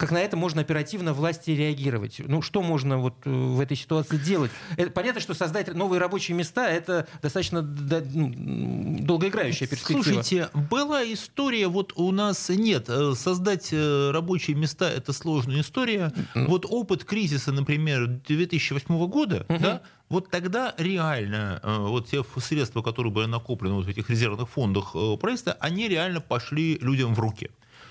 как 0.00 0.12
на 0.12 0.16
это 0.16 0.34
можно 0.34 0.62
оперативно 0.62 1.12
власти 1.12 1.50
реагировать? 1.50 2.22
Ну, 2.26 2.40
что 2.40 2.62
можно 2.62 2.96
вот 2.96 3.16
э, 3.26 3.30
в 3.30 3.60
этой 3.60 3.76
ситуации 3.76 4.16
делать? 4.16 4.50
Это, 4.78 4.90
понятно, 4.90 5.20
что 5.20 5.34
создать 5.34 5.74
новые 5.74 6.00
рабочие 6.00 6.34
места– 6.34 6.66
это 6.70 7.06
достаточно 7.20 7.60
ну, 7.60 8.26
м, 8.26 9.04
долгоиграющая 9.04 9.68
перспектива. 9.68 10.02
Слушайте, 10.02 10.48
была 10.54 11.04
история, 11.04 11.68
вот 11.68 11.92
у 11.96 12.12
нас 12.12 12.48
нет, 12.48 12.86
э, 12.88 13.12
создать 13.14 13.68
э, 13.72 14.10
рабочие 14.10 14.56
места– 14.56 14.88
это 14.96 15.12
сложная 15.12 15.60
история. 15.60 16.14
Вот 16.34 16.64
опыт 16.66 17.04
кризиса, 17.04 17.52
например, 17.52 18.06
2008 18.06 19.06
года, 19.06 19.44
да, 19.50 19.82
вот 20.08 20.30
тогда 20.30 20.74
реально 20.78 21.60
вот 21.62 22.08
те 22.08 22.24
средства, 22.38 22.80
которые 22.80 23.12
были 23.12 23.26
накоплены 23.26 23.74
вот 23.74 23.84
в 23.84 23.88
этих 23.88 24.08
резервных 24.08 24.48
фондах 24.48 24.92
правительства, 25.20 25.58
они 25.60 25.88
реально 25.88 26.22
пошли 26.22 26.78
людям 26.80 27.14
в 27.14 27.20
руки. 27.20 27.50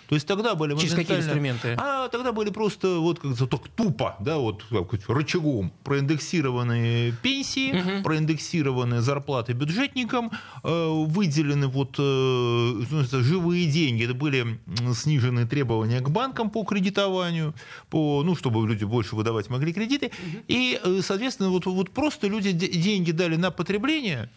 То 0.09 0.15
есть 0.15 0.25
тогда 0.25 0.55
были 0.55 0.75
Через 0.75 0.95
какие 0.95 1.17
инструменты? 1.17 1.75
А 1.77 2.07
тогда 2.09 2.31
были 2.31 2.49
просто 2.49 2.97
вот 2.99 3.19
как 3.19 3.37
так 3.37 3.67
тупо, 3.69 4.15
да, 4.19 4.37
вот 4.37 4.63
как 4.63 4.91
рычагом 5.07 5.71
проиндексированные 5.83 7.13
пенсии, 7.21 8.01
проиндексированные 8.01 9.01
зарплаты 9.01 9.53
бюджетникам, 9.53 10.31
э, 10.63 11.05
выделены 11.07 11.67
вот 11.67 11.95
э, 11.99 12.81
живые 13.21 13.67
деньги, 13.67 14.05
это 14.05 14.15
были 14.15 14.59
снижены 14.95 15.47
требования 15.47 15.99
к 16.01 16.09
банкам 16.09 16.49
по 16.49 16.63
кредитованию, 16.63 17.53
по, 17.91 18.23
ну, 18.23 18.35
чтобы 18.35 18.67
люди 18.67 18.85
больше 18.85 19.15
выдавать 19.15 19.49
могли 19.51 19.71
кредиты, 19.73 20.11
и, 20.47 20.79
э, 20.83 21.01
соответственно, 21.03 21.51
вот, 21.51 21.67
вот 21.67 21.91
просто 21.91 22.27
люди 22.27 22.51
де- 22.51 22.67
деньги 22.67 23.11
дали 23.11 23.35
на 23.35 23.51
потребление, 23.51 24.31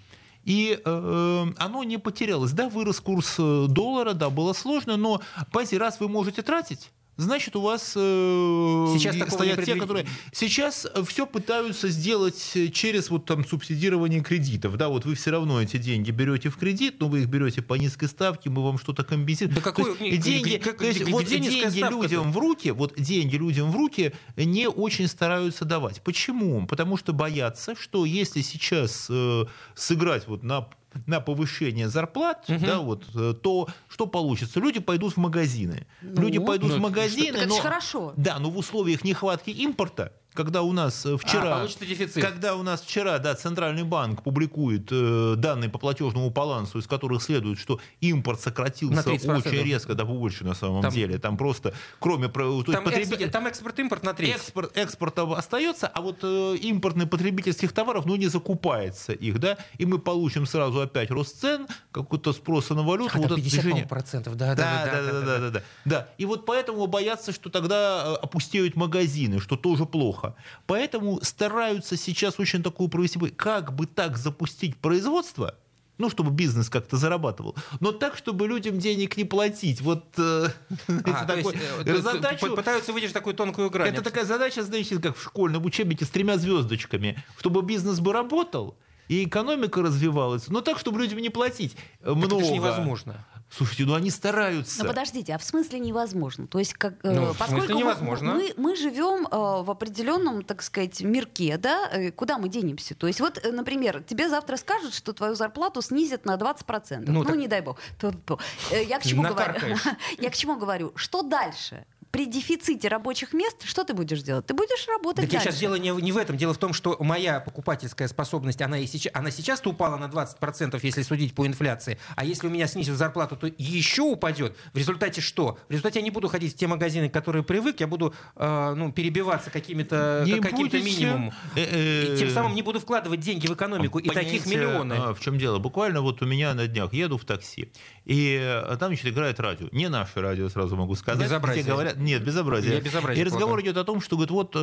и 0.44 0.80
э, 0.84 1.46
оно 1.58 1.84
не 1.84 1.98
потерялось. 1.98 2.52
Да, 2.52 2.68
вырос 2.68 3.00
курс 3.00 3.36
э, 3.38 3.66
доллара, 3.68 4.12
да, 4.12 4.30
было 4.30 4.52
сложно, 4.52 4.96
но, 4.96 5.20
понимаете, 5.50 5.78
раз 5.78 6.00
вы 6.00 6.08
можете 6.08 6.42
тратить, 6.42 6.90
значит, 7.22 7.56
у 7.56 7.60
вас 7.60 7.92
э, 7.96 8.86
Сейчас 8.94 9.16
стоят 9.30 9.56
те, 9.64 9.72
предвид- 9.72 9.80
которые... 9.80 10.06
Сейчас 10.32 10.86
все 11.06 11.26
пытаются 11.26 11.88
сделать 11.88 12.52
через 12.72 13.10
вот 13.10 13.24
там 13.24 13.46
субсидирование 13.46 14.22
кредитов. 14.22 14.76
Да, 14.76 14.88
вот 14.88 15.04
вы 15.04 15.14
все 15.14 15.30
равно 15.30 15.60
эти 15.62 15.76
деньги 15.76 16.10
берете 16.10 16.48
в 16.50 16.56
кредит, 16.56 16.96
но 17.00 17.08
вы 17.08 17.20
их 17.20 17.26
берете 17.28 17.62
по 17.62 17.74
низкой 17.74 18.08
ставке, 18.08 18.50
мы 18.50 18.62
вам 18.62 18.78
что-то 18.78 19.04
компенсируем. 19.04 19.54
Да 19.54 19.60
какой- 19.60 19.94
То 19.94 20.04
есть 20.04 20.22
деньги, 20.22 20.56
как- 20.56 20.78
то 20.78 20.84
есть 20.84 21.02
вот 21.08 21.24
деньги 21.24 21.78
людям 21.90 22.32
в 22.32 22.38
руки, 22.38 22.70
вот 22.70 22.94
деньги 22.98 23.36
людям 23.36 23.70
в 23.70 23.76
руки 23.76 24.12
не 24.36 24.68
очень 24.68 25.08
стараются 25.08 25.64
давать. 25.64 26.02
Почему? 26.02 26.66
Потому 26.66 26.96
что 26.96 27.12
боятся, 27.12 27.74
что 27.74 28.04
если 28.04 28.40
сейчас 28.42 29.06
э, 29.10 29.44
сыграть 29.74 30.26
вот 30.28 30.42
на 30.42 30.68
на 31.06 31.20
повышение 31.20 31.88
зарплат, 31.88 32.44
да, 32.48 32.78
вот, 32.80 33.04
э, 33.14 33.34
то 33.40 33.68
что 33.88 34.06
получится? 34.06 34.60
Люди 34.60 34.80
пойдут 34.80 35.14
в 35.14 35.16
магазины. 35.18 35.86
Люди 36.02 36.38
Ну, 36.38 36.44
пойдут 36.46 36.68
ну, 36.70 36.74
в 36.74 36.78
это- 36.78 36.82
магазины, 36.82 37.36
это 37.36 37.48
но, 37.48 37.56
ж 37.56 37.60
хорошо. 37.60 38.12
да, 38.16 38.38
но 38.38 38.50
в 38.50 38.58
условиях 38.58 39.04
нехватки 39.04 39.50
импорта, 39.50 40.12
когда 40.34 40.62
у 40.62 40.72
нас 40.72 41.04
э, 41.06 41.16
вчера, 41.18 41.62
А, 41.62 42.20
когда 42.20 42.54
у 42.56 42.62
нас 42.62 42.80
вчера, 42.82 43.18
да, 43.18 43.34
центральный 43.34 43.82
банк 43.82 44.22
публикует 44.22 44.88
э, 44.90 45.34
данные 45.36 45.68
по 45.70 45.78
платежному 45.78 46.30
балансу, 46.30 46.78
из 46.78 46.86
которых 46.86 47.22
следует, 47.22 47.58
что 47.58 47.80
импорт 48.00 48.40
сократился 48.40 48.96
На 48.96 49.00
30%. 49.14 49.38
очень 49.38 49.62
резко, 49.62 49.94
да 49.94 50.04
больше 50.04 50.44
на 50.44 50.54
самом 50.54 50.82
Там- 50.82 50.92
деле, 50.92 51.18
там 51.18 51.36
просто 51.36 51.74
кроме 51.98 52.28
то 52.28 52.62
Там, 52.64 52.84
потребитель- 52.84 53.12
экспорт, 53.14 53.32
там 53.32 53.46
экспорт-импорт 53.46 54.02
на 54.04 54.14
30. 54.14 54.36
Экспорт, 54.36 54.76
экспорта 54.76 55.22
остается, 55.36 55.86
а 55.86 56.00
вот 56.00 56.18
э, 56.22 56.56
импортных 56.56 57.10
потребительских 57.10 57.72
товаров, 57.72 58.06
ну, 58.06 58.16
не 58.16 58.28
закупается 58.28 59.12
их, 59.12 59.38
да, 59.38 59.58
и 59.78 59.84
мы 59.86 59.98
получим 59.98 60.46
сразу 60.46 60.80
опять 60.80 61.10
рост 61.10 61.40
цен, 61.40 61.66
какой-то 61.90 62.32
спроса 62.32 62.74
на 62.74 62.82
валюту, 62.82 63.10
А, 63.14 63.18
вот 63.18 63.28
там 63.28 63.32
это 63.32 63.42
50 63.42 63.60
движение. 63.62 63.86
процентов. 63.86 64.36
Да, 64.36 64.54
Да, 64.54 64.86
да, 64.86 65.02
да, 65.02 65.20
да, 65.20 65.38
да, 65.38 65.50
да, 65.50 65.62
да. 65.84 66.08
И 66.18 66.24
вот 66.24 66.46
поэтому 66.46 66.86
боятся, 66.86 67.32
что 67.32 67.50
тогда 67.50 68.04
э, 68.06 68.14
опустеют 68.24 68.76
магазины, 68.76 69.40
что 69.40 69.56
тоже 69.56 69.84
плохо. 69.86 70.21
Поэтому 70.66 71.20
стараются 71.22 71.96
сейчас 71.96 72.38
очень 72.38 72.62
такую 72.62 72.88
провести, 72.88 73.18
как 73.30 73.74
бы 73.74 73.86
так 73.86 74.16
запустить 74.16 74.76
производство, 74.76 75.56
ну, 75.98 76.10
чтобы 76.10 76.30
бизнес 76.30 76.68
как-то 76.68 76.96
зарабатывал, 76.96 77.54
но 77.80 77.92
так, 77.92 78.16
чтобы 78.16 78.48
людям 78.48 78.78
денег 78.78 79.16
не 79.16 79.24
платить. 79.24 79.80
Вот 79.80 80.04
э, 80.18 80.48
А, 80.88 81.34
есть, 81.36 82.02
задачу- 82.02 82.56
пытаются 82.56 82.92
выдержать 82.92 83.14
такую 83.14 83.34
тонкую 83.34 83.70
грань. 83.70 83.88
это 83.88 84.02
такая 84.02 84.24
задача, 84.24 84.62
знаете, 84.62 84.98
как 84.98 85.16
в 85.16 85.22
школьном 85.22 85.64
учебнике 85.64 86.04
с 86.04 86.08
тремя 86.08 86.38
звездочками, 86.38 87.22
чтобы 87.38 87.62
бизнес 87.62 88.00
бы 88.00 88.12
работал 88.12 88.76
и 89.08 89.24
экономика 89.24 89.82
развивалась, 89.82 90.48
но 90.48 90.60
так, 90.60 90.78
чтобы 90.78 90.98
людям 91.00 91.18
не 91.18 91.30
платить 91.30 91.76
много. 92.02 92.36
Это 92.36 92.44
же 92.46 92.52
невозможно. 92.52 93.24
Слушайте, 93.54 93.84
ну 93.84 93.94
они 93.94 94.10
стараются. 94.10 94.82
Ну 94.82 94.88
подождите, 94.88 95.34
а 95.34 95.38
в 95.38 95.44
смысле 95.44 95.78
невозможно? 95.78 96.46
То 96.46 96.58
есть, 96.58 96.72
как, 96.72 96.94
э, 97.02 97.10
Ну, 97.12 97.32
в 97.34 97.38
поскольку 97.38 97.72
невозможно? 97.74 98.32
Мы, 98.34 98.54
мы 98.56 98.76
живем 98.76 99.26
э, 99.26 99.62
в 99.62 99.70
определенном, 99.70 100.42
так 100.42 100.62
сказать, 100.62 101.02
мирке, 101.02 101.58
да, 101.58 101.88
э, 101.92 102.10
куда 102.12 102.38
мы 102.38 102.48
денемся? 102.48 102.94
То 102.94 103.06
есть, 103.06 103.20
вот, 103.20 103.38
э, 103.44 103.52
например, 103.52 104.02
тебе 104.02 104.30
завтра 104.30 104.56
скажут, 104.56 104.94
что 104.94 105.12
твою 105.12 105.34
зарплату 105.34 105.82
снизят 105.82 106.24
на 106.24 106.36
20%. 106.36 107.04
Ну, 107.06 107.12
Ну, 107.12 107.24
так- 107.24 107.36
не 107.36 107.46
дай 107.46 107.60
бог. 107.60 107.78
Э, 108.00 108.84
Я 108.84 108.98
к 108.98 109.02
чему 109.02 109.22
говорю? 109.28 109.76
Я 110.18 110.30
к 110.30 110.34
чему 110.34 110.56
говорю? 110.56 110.92
Что 110.96 111.22
дальше? 111.22 111.84
При 112.12 112.26
дефиците 112.26 112.88
рабочих 112.88 113.32
мест 113.32 113.64
что 113.64 113.84
ты 113.84 113.94
будешь 113.94 114.20
делать? 114.22 114.44
Ты 114.44 114.52
будешь 114.52 114.86
работать 114.86 115.24
Так 115.24 115.32
я 115.32 115.38
дальше. 115.38 115.48
сейчас 115.52 115.60
дело 115.60 115.76
не, 115.76 115.92
в- 115.94 116.00
не 116.00 116.12
в 116.12 116.18
этом. 116.18 116.36
Дело 116.36 116.52
в 116.52 116.58
том, 116.58 116.74
что 116.74 116.94
моя 117.00 117.40
покупательская 117.40 118.06
способность, 118.06 118.60
она, 118.60 118.78
и 118.78 118.86
сейчас, 118.86 119.10
она 119.14 119.30
сейчас-то 119.30 119.70
упала 119.70 119.96
на 119.96 120.04
20%, 120.04 120.78
если 120.82 121.00
судить 121.00 121.34
по 121.34 121.46
инфляции. 121.46 121.98
А 122.14 122.26
если 122.26 122.48
у 122.48 122.50
меня 122.50 122.66
снизят 122.66 122.98
зарплату, 122.98 123.36
то 123.36 123.46
еще 123.56 124.02
упадет. 124.02 124.54
В 124.74 124.76
результате 124.76 125.22
что? 125.22 125.58
В 125.68 125.70
результате 125.70 126.00
я 126.00 126.04
не 126.04 126.10
буду 126.10 126.28
ходить 126.28 126.52
в 126.52 126.56
те 126.58 126.66
магазины, 126.66 127.08
к 127.08 127.14
которые 127.14 127.44
привык, 127.44 127.80
я 127.80 127.86
буду 127.86 128.12
э, 128.36 128.74
ну, 128.76 128.92
перебиваться 128.92 129.48
какими-то, 129.50 130.24
Не 130.26 130.32
как- 130.34 130.50
каким-то 130.50 130.76
будете, 130.76 131.00
минимумом. 131.04 131.32
э, 131.56 132.14
И 132.14 132.18
тем 132.18 132.28
самым 132.28 132.54
не 132.54 132.60
буду 132.60 132.78
вкладывать 132.78 133.20
деньги 133.20 133.46
в 133.46 133.54
экономику. 133.54 133.98
И 133.98 134.10
таких 134.10 134.44
Понимаете, 134.44 134.50
миллионы. 134.50 134.92
а, 134.98 135.14
В 135.14 135.20
чем 135.20 135.38
дело? 135.38 135.58
Буквально 135.60 136.02
вот 136.02 136.20
у 136.20 136.26
меня 136.26 136.52
на 136.52 136.66
днях 136.66 136.92
еду 136.92 137.16
в 137.16 137.24
такси, 137.24 137.72
и 138.04 138.38
э, 138.38 138.76
там, 138.78 138.88
значит, 138.90 139.06
играет 139.06 139.40
радио. 139.40 139.68
Не 139.72 139.88
наше 139.88 140.20
радио, 140.20 140.50
сразу 140.50 140.76
могу 140.76 140.94
сказать. 140.94 141.22
Безобразие. 141.22 141.62
Где 141.62 141.72
говорят, 141.72 141.96
нет, 142.02 142.24
безобразие. 142.24 142.74
Я 142.74 142.80
безобразие 142.80 143.22
И 143.22 143.24
разговор 143.24 143.48
полагаю. 143.48 143.66
идет 143.66 143.76
о 143.78 143.84
том, 143.84 144.00
что, 144.00 144.16
говорит, 144.16 144.30
вот 144.30 144.56
э, 144.56 144.58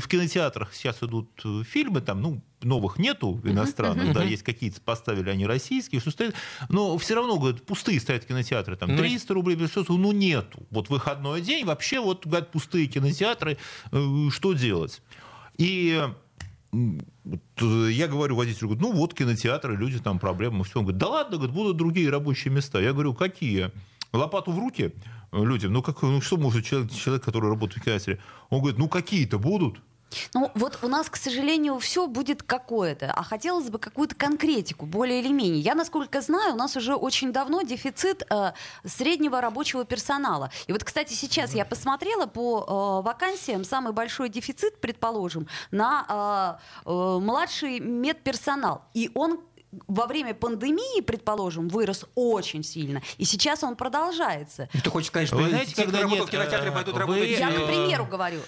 в 0.00 0.06
кинотеатрах 0.08 0.74
сейчас 0.74 1.02
идут 1.02 1.30
э, 1.44 1.62
фильмы, 1.64 2.00
там, 2.00 2.20
ну, 2.20 2.42
новых 2.62 2.98
нету 2.98 3.40
иностранных, 3.44 4.12
да, 4.12 4.22
есть 4.22 4.42
какие-то, 4.42 4.80
поставили 4.80 5.30
они 5.30 5.46
российские, 5.46 6.00
что 6.00 6.10
стоит, 6.10 6.34
но 6.68 6.98
все 6.98 7.14
равно, 7.14 7.38
говорят, 7.38 7.62
пустые 7.62 8.00
стоят 8.00 8.26
кинотеатры, 8.26 8.76
там, 8.76 8.90
Ну, 8.90 8.98
300 8.98 9.34
рублей, 9.34 9.56
500, 9.56 9.88
ну, 9.88 10.12
нету. 10.12 10.66
Вот 10.70 10.88
выходной 10.90 11.40
день, 11.40 11.64
вообще, 11.64 12.00
вот, 12.00 12.26
говорят, 12.26 12.50
пустые 12.50 12.86
кинотеатры, 12.86 13.56
э, 13.92 14.28
что 14.30 14.52
делать? 14.52 15.02
И 15.56 16.02
э, 16.72 17.90
я 17.90 18.08
говорю 18.08 18.36
водителю, 18.36 18.68
говорю, 18.70 18.80
ну 18.88 18.92
вот 18.92 19.14
кинотеатры, 19.14 19.76
люди 19.76 19.98
там 19.98 20.18
проблемы, 20.18 20.64
все. 20.64 20.78
Он 20.78 20.84
говорит, 20.84 20.98
да 20.98 21.08
ладно, 21.08 21.36
говорит, 21.36 21.54
будут 21.54 21.76
другие 21.76 22.08
рабочие 22.10 22.52
места. 22.52 22.80
Я 22.80 22.92
говорю, 22.92 23.14
какие? 23.14 23.70
Лопату 24.12 24.52
в 24.52 24.58
руки 24.58 24.92
людям? 25.32 25.72
Ну, 25.72 25.82
как, 25.82 26.02
ну 26.02 26.20
что 26.20 26.36
может 26.36 26.64
человек, 26.64 26.92
человек, 26.92 27.24
который 27.24 27.50
работает 27.50 27.82
в 27.82 27.84
кинотеатре? 27.84 28.20
Он 28.50 28.60
говорит, 28.60 28.78
ну 28.78 28.88
какие-то 28.88 29.38
будут. 29.38 29.80
Ну, 30.34 30.50
вот 30.54 30.78
у 30.82 30.88
нас, 30.88 31.08
к 31.08 31.16
сожалению, 31.16 31.78
все 31.78 32.06
будет 32.06 32.42
какое-то, 32.42 33.12
а 33.12 33.22
хотелось 33.22 33.70
бы 33.70 33.78
какую-то 33.78 34.14
конкретику, 34.14 34.86
более 34.86 35.20
или 35.20 35.32
менее. 35.32 35.60
Я, 35.60 35.74
насколько 35.74 36.20
знаю, 36.20 36.54
у 36.54 36.56
нас 36.56 36.76
уже 36.76 36.94
очень 36.94 37.32
давно 37.32 37.62
дефицит 37.62 38.24
э, 38.30 38.52
среднего 38.84 39.40
рабочего 39.40 39.84
персонала. 39.84 40.50
И 40.66 40.72
вот, 40.72 40.84
кстати, 40.84 41.14
сейчас 41.14 41.54
я 41.54 41.64
посмотрела 41.64 42.26
по 42.26 43.00
э, 43.02 43.06
вакансиям, 43.06 43.64
самый 43.64 43.92
большой 43.92 44.28
дефицит, 44.28 44.80
предположим, 44.80 45.46
на 45.70 46.58
э, 46.84 46.90
э, 46.90 47.18
младший 47.20 47.80
медперсонал. 47.80 48.82
И 48.94 49.10
он 49.14 49.40
во 49.86 50.06
время 50.06 50.34
пандемии, 50.34 51.00
предположим, 51.00 51.68
вырос 51.68 52.04
очень 52.14 52.62
сильно, 52.64 53.02
и 53.18 53.24
сейчас 53.24 53.62
он 53.62 53.76
продолжается. 53.76 54.68
Ты 54.72 54.90
хочешь 54.90 55.08
сказать, 55.08 55.28
что 55.28 55.36
Вы 55.36 55.48
знаете, 55.48 55.72
те, 55.74 55.82
кто 55.82 55.84
когда 55.84 56.02
работал 56.02 56.24
нет, 56.24 56.28
в 56.28 56.30
кинотеатре, 56.32 56.70
э, 56.70 56.72
пойдут 56.72 56.94
вы- 56.94 57.00
работать? 57.00 57.30
Я, 57.30 57.50
э, 57.50 57.64
к 57.64 57.66
примеру, 57.66 58.06
говорю. 58.06 58.40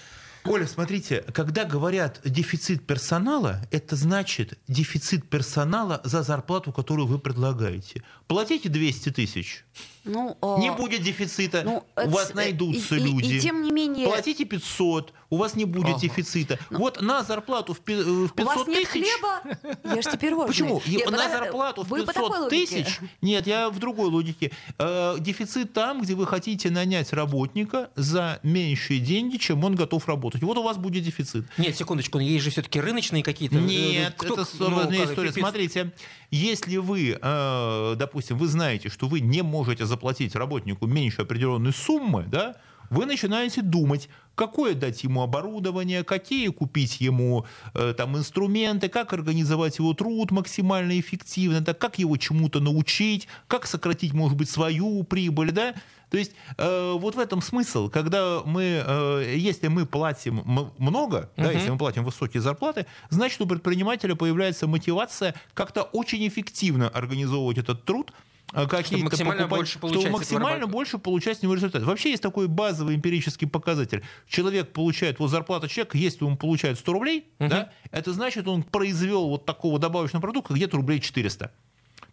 Оля, 0.45 0.67
смотрите, 0.67 1.21
когда 1.33 1.63
говорят 1.63 2.19
дефицит 2.25 2.85
персонала, 2.85 3.61
это 3.71 3.95
значит 3.95 4.59
дефицит 4.67 5.29
персонала 5.29 6.01
за 6.03 6.21
зарплату, 6.21 6.73
которую 6.73 7.07
вы 7.07 7.17
предлагаете. 7.17 8.03
Платите 8.27 8.67
200 8.67 9.09
тысяч, 9.11 9.63
Ну, 10.05 10.37
э, 10.41 10.55
не 10.59 10.71
будет 10.71 11.01
дефицита, 11.01 11.61
ну, 11.63 11.83
у 11.95 12.09
вас 12.09 12.33
найдутся 12.33 12.95
и- 12.95 12.99
и- 12.99 13.03
люди. 13.03 13.33
И, 13.35 13.39
тем 13.39 13.61
не 13.63 13.71
менее... 13.71 14.07
Платите 14.07 14.43
500, 14.43 15.13
у 15.29 15.37
вас 15.37 15.55
не 15.55 15.63
будет 15.65 15.91
Ага. 15.95 15.99
дефицита. 15.99 16.59
Вот 16.69 17.01
на 17.01 17.23
зарплату 17.23 17.73
в 17.73 17.79
пи- 17.79 17.93
э, 17.93 18.03
в 18.03 18.33
500 18.33 18.55
У 18.55 18.59
вас 18.59 18.67
нет 18.67 18.89
тысяч... 18.89 19.05
хлеба, 19.07 19.95
ешьте 19.95 20.17
пирожные. 20.17 20.47
Почему? 20.47 20.81
И 20.85 20.97
Нет, 20.97 21.09
на 21.09 21.29
зарплату 21.29 21.83
в 21.83 21.87
вы 21.89 22.01
по 22.03 22.13
такой 22.13 22.29
500 22.29 22.41
логике. 22.51 22.65
тысяч? 22.83 22.99
Нет, 23.21 23.47
я 23.47 23.69
в 23.69 23.79
другой 23.79 24.09
логике. 24.09 24.51
Э, 24.77 25.15
дефицит 25.19 25.71
там, 25.73 26.01
где 26.01 26.15
вы 26.15 26.27
хотите 26.27 26.69
нанять 26.69 27.13
работника 27.13 27.89
за 27.95 28.39
меньшие 28.43 28.99
деньги, 28.99 29.37
чем 29.37 29.63
он 29.63 29.75
готов 29.75 30.05
работать. 30.09 30.43
Вот 30.43 30.57
у 30.57 30.63
вас 30.63 30.75
будет 30.77 31.03
дефицит. 31.05 31.45
Нет, 31.57 31.77
секундочку, 31.77 32.19
есть 32.19 32.43
же 32.43 32.49
все-таки 32.51 32.81
рыночные 32.81 33.23
какие-то. 33.23 33.55
Нет, 33.55 34.15
Кто- 34.17 34.33
это 34.33 34.47
ну, 34.59 34.67
сложная 34.67 34.99
как, 34.99 35.09
история. 35.11 35.29
пипец. 35.29 35.41
Смотрите, 35.43 35.91
если 36.29 36.75
вы, 36.77 37.17
э, 37.21 37.95
допустим, 37.95 38.37
вы 38.37 38.47
знаете, 38.47 38.89
что 38.89 39.07
вы 39.07 39.21
не 39.21 39.41
можете 39.43 39.85
заплатить 39.93 40.35
работнику 40.35 40.87
меньше 40.87 41.21
определенной 41.21 41.71
суммы, 41.73 42.25
да, 42.27 42.55
вы 42.89 43.05
начинаете 43.05 43.61
думать, 43.61 44.09
какое 44.35 44.73
дать 44.73 45.03
ему 45.03 45.21
оборудование, 45.21 46.03
какие 46.03 46.47
купить 46.49 47.01
ему 47.01 47.45
э, 47.73 47.93
там 47.95 48.17
инструменты, 48.17 48.89
как 48.89 49.13
организовать 49.13 49.79
его 49.79 49.93
труд 49.93 50.31
максимально 50.31 50.99
эффективно, 50.99 51.61
да, 51.61 51.73
как 51.73 51.99
его 51.99 52.17
чему-то 52.17 52.59
научить, 52.59 53.27
как 53.47 53.67
сократить, 53.67 54.13
может 54.13 54.37
быть, 54.37 54.49
свою 54.49 55.03
прибыль, 55.03 55.51
да. 55.51 55.73
То 56.09 56.17
есть 56.17 56.33
э, 56.57 56.93
вот 56.95 57.15
в 57.15 57.19
этом 57.19 57.41
смысл, 57.41 57.89
когда 57.89 58.41
мы, 58.45 58.83
э, 58.85 59.33
если 59.37 59.67
мы 59.67 59.85
платим 59.85 60.43
много, 60.77 61.31
да, 61.37 61.51
если 61.51 61.71
мы 61.71 61.77
платим 61.77 62.03
высокие 62.03 62.41
зарплаты, 62.41 62.85
значит 63.09 63.41
у 63.41 63.47
предпринимателя 63.47 64.15
появляется 64.15 64.67
мотивация 64.67 65.33
как-то 65.53 65.81
очень 65.81 66.27
эффективно 66.27 66.89
организовывать 66.89 67.57
этот 67.57 67.85
труд, 67.85 68.13
какие-то 68.51 69.05
максимально 69.05 69.43
покупать- 69.43 69.59
больше 69.59 69.79
получать 69.79 70.01
чтобы 70.01 70.17
максимально 70.17 70.67
больше 70.67 70.97
получать 70.97 71.37
с 71.39 71.41
него 71.41 71.53
результат. 71.55 71.83
Вообще 71.83 72.11
есть 72.11 72.21
такой 72.23 72.47
базовый 72.47 72.95
эмпирический 72.95 73.47
показатель. 73.47 74.03
Человек 74.27 74.71
получает, 74.73 75.19
вот 75.19 75.29
зарплата 75.29 75.67
человека, 75.67 75.97
если 75.97 76.23
он 76.23 76.37
получает 76.37 76.77
100 76.79 76.93
рублей, 76.93 77.27
да, 77.39 77.71
это 77.91 78.13
значит, 78.13 78.47
он 78.47 78.63
произвел 78.63 79.27
вот 79.29 79.45
такого 79.45 79.79
добавочного 79.79 80.21
продукта 80.21 80.53
где-то 80.53 80.77
рублей 80.77 80.99
400. 80.99 81.51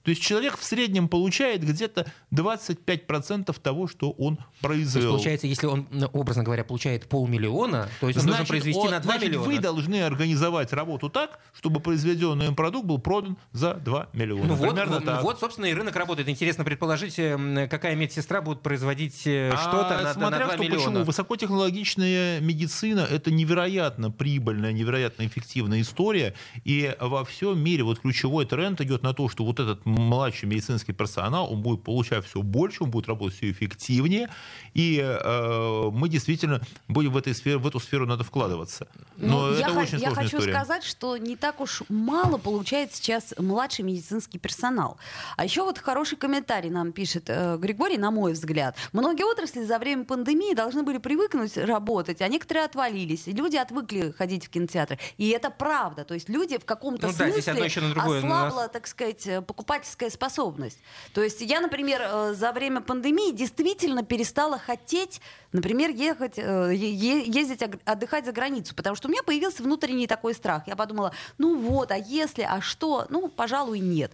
То 0.02 0.10
есть 0.10 0.22
человек 0.22 0.56
в 0.58 0.64
среднем 0.64 1.08
получает 1.08 1.62
где-то 1.62 2.06
25% 2.32 3.54
того, 3.60 3.86
что 3.86 4.10
он 4.12 4.36
То 4.36 4.42
есть, 4.42 4.60
произвел. 4.92 5.10
получается, 5.12 5.46
если 5.46 5.66
он, 5.66 5.86
ну, 5.90 6.06
образно 6.12 6.42
говоря, 6.42 6.64
получает 6.64 7.08
полмиллиона, 7.08 7.88
то 8.00 8.08
есть 8.08 8.18
он 8.20 8.26
должен 8.26 8.46
произвести 8.46 8.80
он- 8.80 8.90
на 8.90 9.00
2 9.00 9.12
значит, 9.12 9.28
миллиона. 9.28 9.46
вы 9.46 9.58
должны 9.58 10.02
организовать 10.02 10.72
работу 10.72 11.08
так, 11.10 11.38
чтобы 11.52 11.80
произведенный 11.80 12.46
им 12.46 12.54
продукт 12.54 12.86
был 12.86 12.98
продан 12.98 13.36
за 13.52 13.74
2 13.74 14.08
миллиона. 14.12 14.44
Ну 14.46 14.54
вот, 14.54 14.68
Примерно 14.70 15.00
ну, 15.00 15.06
так. 15.06 15.22
вот, 15.22 15.38
собственно, 15.40 15.66
и 15.66 15.74
рынок 15.74 15.94
работает. 15.96 16.28
Интересно 16.28 16.64
предположить, 16.64 17.18
э, 17.18 17.68
какая 17.70 17.94
медсестра 17.94 18.40
будет 18.40 18.60
производить 18.62 19.26
э, 19.26 19.50
А 19.52 19.56
что-то 19.58 19.96
на, 19.96 20.02
на 20.02 20.14
смотря 20.14 20.44
2 20.46 20.54
что, 20.54 20.62
миллиона. 20.62 20.84
почему. 20.86 21.04
Высокотехнологичная 21.04 22.40
медицина– 22.40 23.00
это 23.10 23.30
невероятно 23.30 24.10
прибыльная, 24.10 24.72
невероятно 24.72 25.26
эффективная 25.26 25.80
история. 25.80 26.34
И 26.64 26.94
во 27.00 27.24
всем 27.24 27.58
мире 27.62 27.82
вот 27.84 28.00
ключевой 28.00 28.46
тренд 28.46 28.80
идет 28.80 29.02
на 29.02 29.12
то, 29.14 29.28
что 29.28 29.44
вот 29.44 29.60
этот 29.60 29.84
младший 29.90 30.48
медицинский 30.48 30.92
персонал, 30.92 31.53
он 31.53 31.61
будет 31.62 31.83
получать 31.83 32.24
все 32.26 32.42
больше, 32.42 32.85
он 32.85 32.90
будет 32.90 33.09
работать 33.09 33.37
все 33.37 33.50
эффективнее. 33.50 34.29
И 34.74 34.98
э, 35.00 35.90
мы 35.92 36.09
действительно 36.09 36.61
будем 36.88 37.12
в, 37.12 37.16
этой 37.16 37.35
сфере, 37.35 37.59
в 37.59 37.66
эту 37.66 37.81
сферу 37.81 38.07
надо 38.07 38.24
вкладываться. 38.24 38.87
Но 39.16 39.46
Ну, 39.46 39.50
это 39.53 39.61
я, 39.61 39.68
х- 39.68 39.81
очень 39.81 39.98
я 39.98 40.07
сложная 40.07 40.24
хочу 40.24 40.37
история. 40.38 40.53
сказать, 40.55 40.85
что 40.85 41.16
не 41.16 41.37
так 41.37 41.61
уж 41.61 41.83
мало 41.88 42.38
получает 42.38 42.94
сейчас 42.94 43.35
младший 43.38 43.85
медицинский 43.85 44.38
персонал. 44.38 44.96
А 45.37 45.44
еще 45.44 45.62
вот 45.62 45.79
хороший 45.79 46.16
комментарий 46.16 46.70
нам 46.70 46.92
пишет 46.92 47.24
э, 47.29 47.57
Григорий, 47.59 47.98
на 47.98 48.11
мой 48.11 48.33
взгляд. 48.33 48.76
Многие 48.92 49.24
отрасли 49.24 49.64
за 49.64 49.79
время 49.79 50.05
пандемии 50.05 50.55
должны 50.55 50.83
были 50.83 50.98
привыкнуть 50.98 51.57
работать, 51.57 52.20
а 52.22 52.29
некоторые 52.29 52.64
отвалились. 52.64 53.26
И 53.29 53.33
люди 53.33 53.57
отвыкли 53.57 54.12
ходить 54.12 54.46
в 54.46 54.50
кинотеатры. 54.50 54.98
И 55.18 55.29
это 55.31 55.50
правда. 55.50 56.05
То 56.05 56.14
есть 56.14 56.29
люди 56.29 56.59
в 56.59 56.64
каком-то 56.64 57.09
Ну 57.09 57.12
да, 57.16 57.31
здесь 57.31 57.44
смысле 57.44 57.53
одно 57.53 57.64
еще 57.64 57.81
на 57.81 57.90
другое. 57.94 58.18
ослабла, 58.18 58.68
так 58.68 58.87
сказать, 58.87 59.26
э, 59.26 59.42
покупательская 59.80 60.10
способность. 60.10 60.78
То 61.14 61.22
есть 61.22 61.40
я, 61.40 61.60
например, 61.60 62.00
э, 62.02 62.34
за 62.34 62.52
время 62.52 62.80
пандемии 62.80 63.32
действительно 63.32 64.02
перестала 64.02 64.58
хотеть, 64.58 65.20
например, 65.52 65.90
ехать, 65.90 66.34
э, 66.38 66.72
ездить 66.74 67.62
отдыхать 67.84 68.24
за 68.24 68.32
границу, 68.32 68.74
потому 68.74 68.96
что 68.96 69.08
у 69.08 69.10
меня 69.10 69.22
появился 69.22 69.62
внутренний 69.62 70.06
такой 70.06 70.34
страх. 70.34 70.64
Я 70.66 70.76
подумала, 70.76 71.12
ну 71.38 71.58
вот, 71.58 71.90
а 71.92 71.96
если, 71.96 72.42
а 72.42 72.60
что? 72.60 73.06
Ну, 73.10 73.28
пожалуй, 73.28 73.80
нет. 73.80 74.12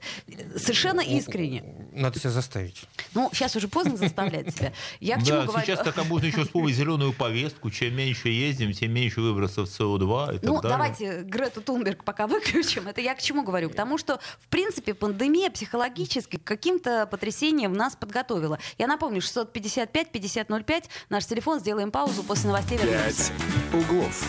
Совершенно 0.57 1.01
искренне. 1.01 1.65
Надо 1.93 2.19
себя 2.19 2.31
заставить. 2.31 2.85
Ну, 3.15 3.31
сейчас 3.33 3.57
уже 3.57 3.69
поздно 3.69 3.97
заставлять 3.97 4.55
себя. 4.55 4.73
Я 5.01 5.17
к 5.17 5.25
чему 5.25 5.41
Да, 5.41 5.47
говорю? 5.47 5.67
сейчас 5.67 5.81
так 5.81 5.97
можно 6.07 6.27
еще 6.27 6.45
вспомнить 6.45 6.75
зеленую 6.77 7.13
повестку. 7.13 7.71
Чем 7.71 7.95
меньше 7.97 8.29
ездим, 8.29 8.73
тем 8.73 8.93
меньше 8.93 9.21
выбросов 9.21 9.69
СО2 9.69 10.37
и 10.37 10.39
так 10.39 10.43
Ну, 10.45 10.61
далее. 10.61 10.71
давайте 10.77 11.23
Грету 11.23 11.61
Тунберг 11.61 12.05
пока 12.05 12.27
выключим. 12.27 12.89
Это 12.89 13.01
я 13.01 13.15
к 13.15 13.23
чему 13.23 13.43
говорю? 13.43 13.71
К 13.71 13.75
тому, 13.75 13.99
что, 13.99 14.21
в 14.41 14.49
принципе, 14.49 14.95
пандемия 14.95 15.51
психологически 15.51 16.37
к 16.37 16.45
каким-то 16.45 17.07
потрясениям 17.07 17.73
нас 17.73 17.97
подготовила. 17.97 18.59
Я 18.79 18.87
напомню, 18.87 19.21
655-5005, 19.21 20.85
наш 21.09 21.26
телефон, 21.27 21.61
сделаем 21.61 21.91
паузу, 21.91 22.23
после 22.23 22.49
новостей 22.49 22.79
вернемся. 22.79 23.33
«Пять 23.33 23.33
углов». 23.73 24.25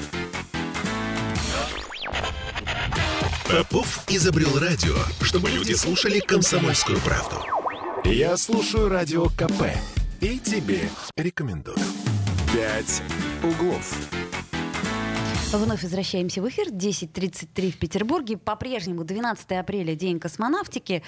Попов 3.50 4.04
изобрел 4.10 4.60
радио, 4.60 4.96
чтобы 5.22 5.50
люди 5.50 5.74
слушали 5.74 6.20
комсомольскую 6.20 7.00
правду. 7.00 7.38
Я 8.04 8.36
слушаю 8.36 8.90
радио 8.90 9.28
КП 9.30 9.72
и 10.20 10.38
тебе 10.40 10.90
рекомендую. 11.16 11.78
«Пять 12.54 13.02
углов». 13.44 14.27
Вновь 15.54 15.82
возвращаемся 15.84 16.42
в 16.42 16.50
эфир. 16.50 16.68
10.33 16.72 17.72
в 17.72 17.78
Петербурге. 17.80 18.38
По-прежнему 18.38 19.06
12 19.06 19.50
апреля, 19.54 19.96
День 19.96 20.20
космонавтики. 20.20 21.04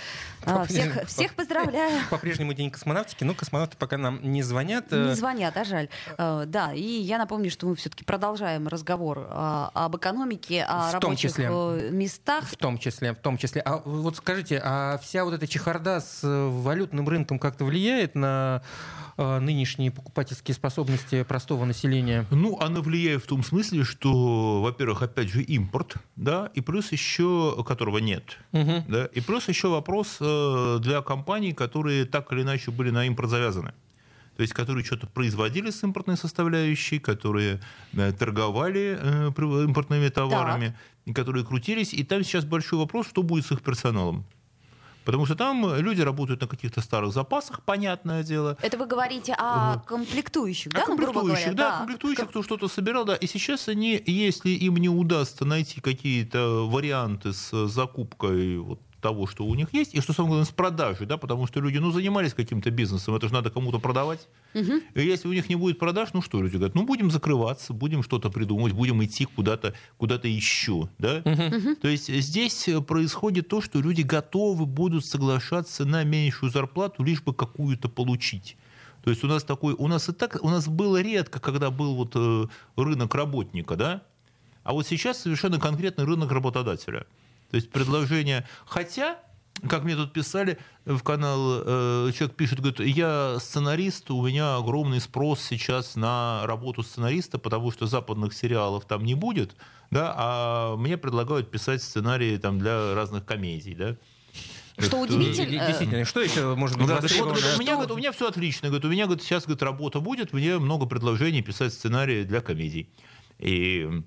А, 0.46 0.64
Всех, 0.66 1.08
всех 1.08 1.34
поздравляю. 1.36 2.02
По-прежнему 2.10 2.54
день 2.54 2.72
космонавтики, 2.72 3.26
но 3.26 3.34
космонавты 3.34 3.76
пока 3.78 3.98
нам 3.98 4.20
не 4.24 4.42
звонят. 4.42 4.86
Э, 4.92 5.10
Не 5.10 5.16
звонят, 5.16 5.58
а 5.58 5.66
жаль. 5.66 5.90
Э, 6.18 6.46
Да, 6.48 6.74
и 6.74 6.82
я 6.82 7.18
напомню, 7.18 7.52
что 7.52 7.68
мы 7.68 7.76
все-таки 7.76 8.06
продолжаем 8.06 8.68
разговор 8.70 9.28
а, 9.30 9.72
об 9.74 9.98
экономике, 9.98 10.64
о 10.64 10.88
В 10.88 10.92
том 10.94 11.02
рабочих 11.12 11.32
числе. 11.32 11.50
э, 11.52 11.90
местах. 11.92 12.46
В 12.46 12.56
том 12.56 12.78
числе, 12.78 13.14
в 13.14 13.18
том 13.18 13.38
числе. 13.38 13.62
А 13.62 13.78
вот 13.84 14.16
скажите, 14.18 14.62
а 14.64 14.98
вся 15.04 15.26
вот 15.26 15.34
эта 15.34 15.48
чехарда 15.48 16.00
с 16.00 16.22
э, 16.24 16.48
валютным 16.50 17.08
рынком 17.10 17.40
как-то 17.40 17.66
влияет 17.66 18.16
на 18.16 18.62
э, 19.18 19.40
нынешние 19.40 19.92
покупательские 19.92 20.56
способности 20.56 21.24
простого 21.24 21.66
населения? 21.66 22.26
Ну, 22.32 22.58
она 22.62 22.80
влияет 22.80 23.24
в 23.24 23.28
том 23.28 23.44
смысле, 23.44 23.84
что, 23.84 24.29
во-первых, 24.62 25.02
опять 25.02 25.30
же, 25.30 25.42
импорт, 25.42 25.96
да, 26.16 26.50
и 26.58 26.62
плюс 26.62 26.92
еще, 26.92 27.64
которого 27.68 28.00
нет, 28.00 28.38
Мгм. 28.52 28.84
да, 28.88 29.06
и 29.06 29.22
плюс 29.22 29.50
еще 29.50 29.68
вопрос 29.68 30.18
э, 30.20 30.78
для 30.82 31.02
компаний, 31.02 31.54
которые 31.54 32.06
так 32.06 32.32
или 32.34 32.42
иначе 32.42 32.72
были 32.72 32.92
на 32.92 33.06
импорт 33.06 33.30
завязаны. 33.30 33.74
То 34.36 34.44
есть, 34.44 34.54
которые 34.54 34.86
что-то 34.86 35.06
производили 35.08 35.70
с 35.70 35.84
импортной 35.84 36.16
составляющей, 36.16 37.00
которые 37.00 37.60
э, 37.94 38.14
торговали 38.14 38.98
э, 38.98 39.32
импортными 39.66 40.08
товарами, 40.10 40.74
и 41.06 41.14
которые 41.14 41.44
крутились. 41.46 41.94
И 41.94 42.04
там 42.04 42.24
сейчас 42.24 42.46
большой 42.46 42.80
вопрос, 42.80 43.08
что 43.08 43.22
будет 43.24 43.46
с 43.46 43.52
их 43.52 43.62
персоналом. 43.62 44.24
Потому 45.10 45.26
что 45.26 45.34
там 45.34 45.76
люди 45.78 46.02
работают 46.02 46.42
на 46.42 46.48
каких-то 46.48 46.82
старых 46.82 47.14
запасах, 47.14 47.64
понятное 47.64 48.24
дело. 48.24 48.56
Это 48.62 48.78
вы 48.78 48.86
говорите 48.86 49.34
о 49.34 49.80
комплектующих, 49.80 50.72
да? 50.72 50.86
Ну, 50.88 50.98
грубо 50.98 51.14
комплектующих, 51.14 51.56
говоря, 51.56 51.72
да, 51.72 51.78
комплектующих, 51.80 52.30
кто 52.30 52.44
что-то 52.44 52.68
собирал, 52.68 53.06
да. 53.06 53.16
И 53.16 53.26
сейчас 53.26 53.68
они, 53.68 54.00
если 54.06 54.50
им 54.50 54.78
не 54.78 54.88
удастся 54.88 55.46
найти 55.46 55.82
какие-то 55.82 56.70
варианты 56.70 57.34
с 57.34 57.68
закупкой 57.68 58.60
вот 58.60 58.82
того, 59.00 59.28
что 59.28 59.46
у 59.46 59.56
них 59.56 59.74
есть, 59.74 59.94
и 59.94 60.02
что 60.02 60.14
самое 60.14 60.30
главное, 60.30 60.46
с 60.46 60.52
продажей, 60.52 61.08
да, 61.08 61.18
потому 61.18 61.48
что 61.48 61.60
люди, 61.60 61.78
ну, 61.78 61.92
занимались 61.92 62.34
каким-то 62.34 62.72
бизнесом, 62.72 63.16
это 63.16 63.28
же 63.28 63.34
надо 63.34 63.50
кому-то 63.50 63.80
продавать. 63.80 64.28
Угу. 64.54 64.72
И 64.96 65.02
если 65.02 65.28
у 65.28 65.34
них 65.34 65.50
не 65.50 65.56
будет 65.56 65.80
продаж, 65.80 66.10
ну 66.14 66.22
что, 66.22 66.42
люди 66.42 66.58
говорят, 66.58 66.76
ну, 66.76 66.86
будем 66.86 67.12
закрываться, 67.12 67.74
будем 67.74 68.04
что-то 68.04 68.30
придумывать, 68.30 68.74
будем 68.74 69.04
идти 69.04 69.26
куда-то 69.26 69.74
куда 69.98 70.20
еще, 70.24 70.90
да. 70.98 71.22
Угу. 71.26 71.76
То 71.82 71.88
есть 71.88 72.14
здесь 72.14 72.70
происходит 72.88 73.48
то, 73.48 73.62
что 73.62 73.82
люди 73.82 74.02
готовы 74.02 74.66
будут 74.66 75.06
соглашаться 75.06 75.86
на 75.86 76.04
меньшую 76.04 76.52
зарплату, 76.52 77.04
лишь 77.04 77.22
бы 77.22 77.34
какую-то 77.34 77.90
получить. 77.90 78.58
То 79.04 79.10
есть 79.10 79.24
у 79.24 79.28
нас 79.28 79.44
такой, 79.44 79.74
у 79.74 79.88
нас 79.88 80.10
и 80.10 80.12
так, 80.12 80.38
у 80.42 80.50
нас 80.50 80.68
было 80.68 81.02
редко, 81.02 81.40
когда 81.40 81.72
был 81.72 81.96
вот 81.96 82.12
э, 82.16 82.46
рынок 82.76 83.16
работника, 83.16 83.76
да, 83.76 84.04
а 84.64 84.74
вот 84.74 84.86
сейчас 84.88 85.22
совершенно 85.22 85.60
конкретный 85.60 86.06
рынок 86.06 86.32
работодателя. 86.32 87.06
То 87.50 87.56
есть 87.56 87.72
предложение, 87.72 88.48
хотя, 88.66 89.18
как 89.68 89.84
мне 89.84 89.96
тут 89.96 90.14
писали 90.14 90.58
в 90.86 91.02
канал, 91.02 91.64
э, 91.66 92.12
человек 92.16 92.36
пишет, 92.36 92.60
говорит, 92.60 92.80
я 92.80 93.38
сценарист, 93.40 94.10
у 94.12 94.26
меня 94.26 94.58
огромный 94.58 95.02
спрос 95.02 95.42
сейчас 95.42 95.96
на 95.96 96.42
работу 96.46 96.84
сценариста, 96.84 97.40
потому 97.40 97.72
что 97.72 97.88
западных 97.88 98.34
сериалов 98.34 98.86
там 98.86 99.04
не 99.04 99.16
будет, 99.16 99.56
да, 99.92 100.14
а 100.16 100.76
мне 100.78 100.98
предлагают 100.98 101.50
писать 101.50 101.82
сценарии 101.82 102.38
там 102.38 102.60
для 102.60 102.94
разных 102.94 103.26
комедий, 103.26 103.76
да. 103.76 103.96
Что 104.78 105.02
удивительно. 105.02 105.68
Действительно, 105.68 106.06
что 106.06 106.22
еще 106.22 106.56
может 106.56 106.78
быть 106.78 106.88
да, 106.88 107.02
вот, 107.02 107.12
у, 107.12 107.60
меня, 107.60 107.74
говорит, 107.74 107.92
у 107.92 107.98
меня 107.98 108.12
все 108.14 108.30
отлично. 108.30 108.70
Говорит, 108.70 108.86
у 108.86 108.90
меня 108.90 109.06
говорит, 109.06 109.24
сейчас 109.24 109.44
говорит, 109.44 109.62
работа 109.62 110.00
будет, 110.00 110.32
мне 110.32 110.58
много 110.58 110.86
предложений 110.86 111.42
писать 111.42 111.74
сценарии 111.74 112.24
для 112.24 112.40
комедий. 112.40 112.90
И 113.40 114.04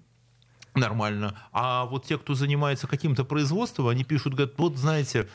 нормально. 0.75 1.35
А 1.53 1.85
вот 1.87 2.07
те, 2.07 2.19
кто 2.19 2.35
занимается 2.35 2.87
каким-то 2.87 3.25
производством, 3.25 3.89
они 3.89 4.05
пишут, 4.05 4.35
говорят, 4.35 4.55
вот 4.59 4.77
знаете, 4.77 5.29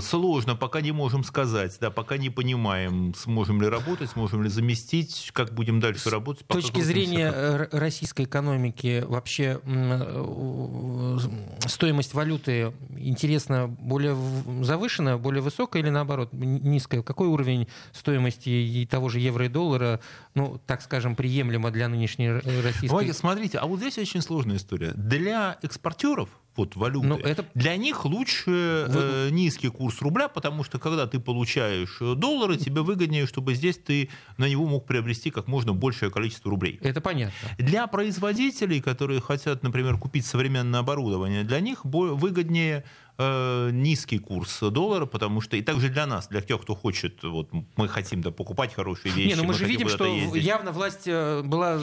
сложно, 0.00 0.56
пока 0.56 0.80
не 0.80 0.92
можем 0.92 1.24
сказать, 1.24 1.76
да, 1.80 1.90
пока 1.90 2.16
не 2.16 2.30
понимаем, 2.30 3.14
сможем 3.14 3.62
ли 3.62 3.68
работать, 3.68 4.10
сможем 4.10 4.42
ли 4.42 4.48
заместить, 4.48 5.30
как 5.32 5.52
будем 5.52 5.80
дальше 5.80 6.10
работать. 6.10 6.44
С 6.48 6.52
точки 6.52 6.80
зрения 6.80 7.30
как... 7.30 7.74
российской 7.74 8.24
экономики, 8.24 9.04
вообще 9.06 9.60
э, 9.64 11.18
стоимость 11.66 12.14
валюты, 12.14 12.72
интересно, 12.96 13.68
более 13.68 14.16
завышенная, 14.62 15.16
более 15.16 15.42
высокая 15.42 15.82
или 15.82 15.90
наоборот 15.90 16.30
низкая? 16.32 17.02
Какой 17.02 17.28
уровень 17.28 17.68
стоимости 17.92 18.48
и 18.48 18.86
того 18.86 19.08
же 19.08 19.20
евро 19.20 19.46
и 19.46 19.48
доллара, 19.48 20.00
ну, 20.34 20.60
так 20.66 20.82
скажем, 20.82 21.14
приемлемо 21.14 21.70
для 21.70 21.88
нынешней 21.88 22.30
российской? 22.30 22.94
Ой, 22.94 23.12
смотрите, 23.12 23.58
а 23.58 23.66
вот 23.66 23.78
здесь 23.78 23.98
очень 23.98 24.22
сложная 24.22 24.56
история. 24.56 24.92
Для 24.94 25.58
экспортеров 25.62 26.30
вот 26.58 26.76
валюты. 26.76 27.06
Но 27.06 27.16
ну, 27.16 27.24
это... 27.24 27.44
Для 27.54 27.76
них 27.76 28.04
лучше 28.04 28.86
э, 28.88 29.28
низкий 29.30 29.68
курс 29.68 30.00
рубля, 30.02 30.28
потому 30.28 30.64
что 30.64 30.78
когда 30.78 31.06
ты 31.06 31.20
получаешь 31.20 31.98
э, 32.00 32.14
доллары, 32.14 32.56
тебе 32.56 32.82
выгоднее, 32.82 33.26
чтобы 33.26 33.54
здесь 33.54 33.78
ты 33.78 34.10
на 34.36 34.48
него 34.48 34.66
мог 34.66 34.86
приобрести 34.86 35.30
как 35.30 35.46
можно 35.46 35.72
большее 35.72 36.10
количество 36.10 36.50
рублей. 36.50 36.78
Это 36.82 37.00
понятно. 37.00 37.34
Для 37.58 37.86
производителей, 37.86 38.80
которые 38.80 39.20
хотят, 39.20 39.62
например, 39.62 39.96
купить 39.96 40.26
современное 40.26 40.80
оборудование, 40.80 41.44
для 41.44 41.60
них 41.60 41.84
выгоднее 41.84 42.84
э, 43.18 43.70
низкий 43.72 44.18
курс 44.18 44.60
доллара, 44.60 45.06
потому 45.06 45.40
что 45.40 45.56
и 45.56 45.62
также 45.62 45.88
для 45.88 46.06
нас, 46.06 46.28
для 46.28 46.40
тех, 46.40 46.62
кто 46.62 46.74
хочет, 46.74 47.22
вот 47.22 47.50
мы 47.76 47.88
хотим 47.88 48.22
да, 48.22 48.30
покупать 48.30 48.74
хорошие 48.74 49.12
вещи. 49.12 49.28
Не, 49.28 49.34
но 49.34 49.42
мы, 49.42 49.48
мы 49.48 49.54
же 49.54 49.64
видим, 49.64 49.88
что 49.88 50.06
ездить. 50.06 50.42
явно 50.42 50.72
власть 50.72 51.06
э, 51.06 51.42
была 51.42 51.78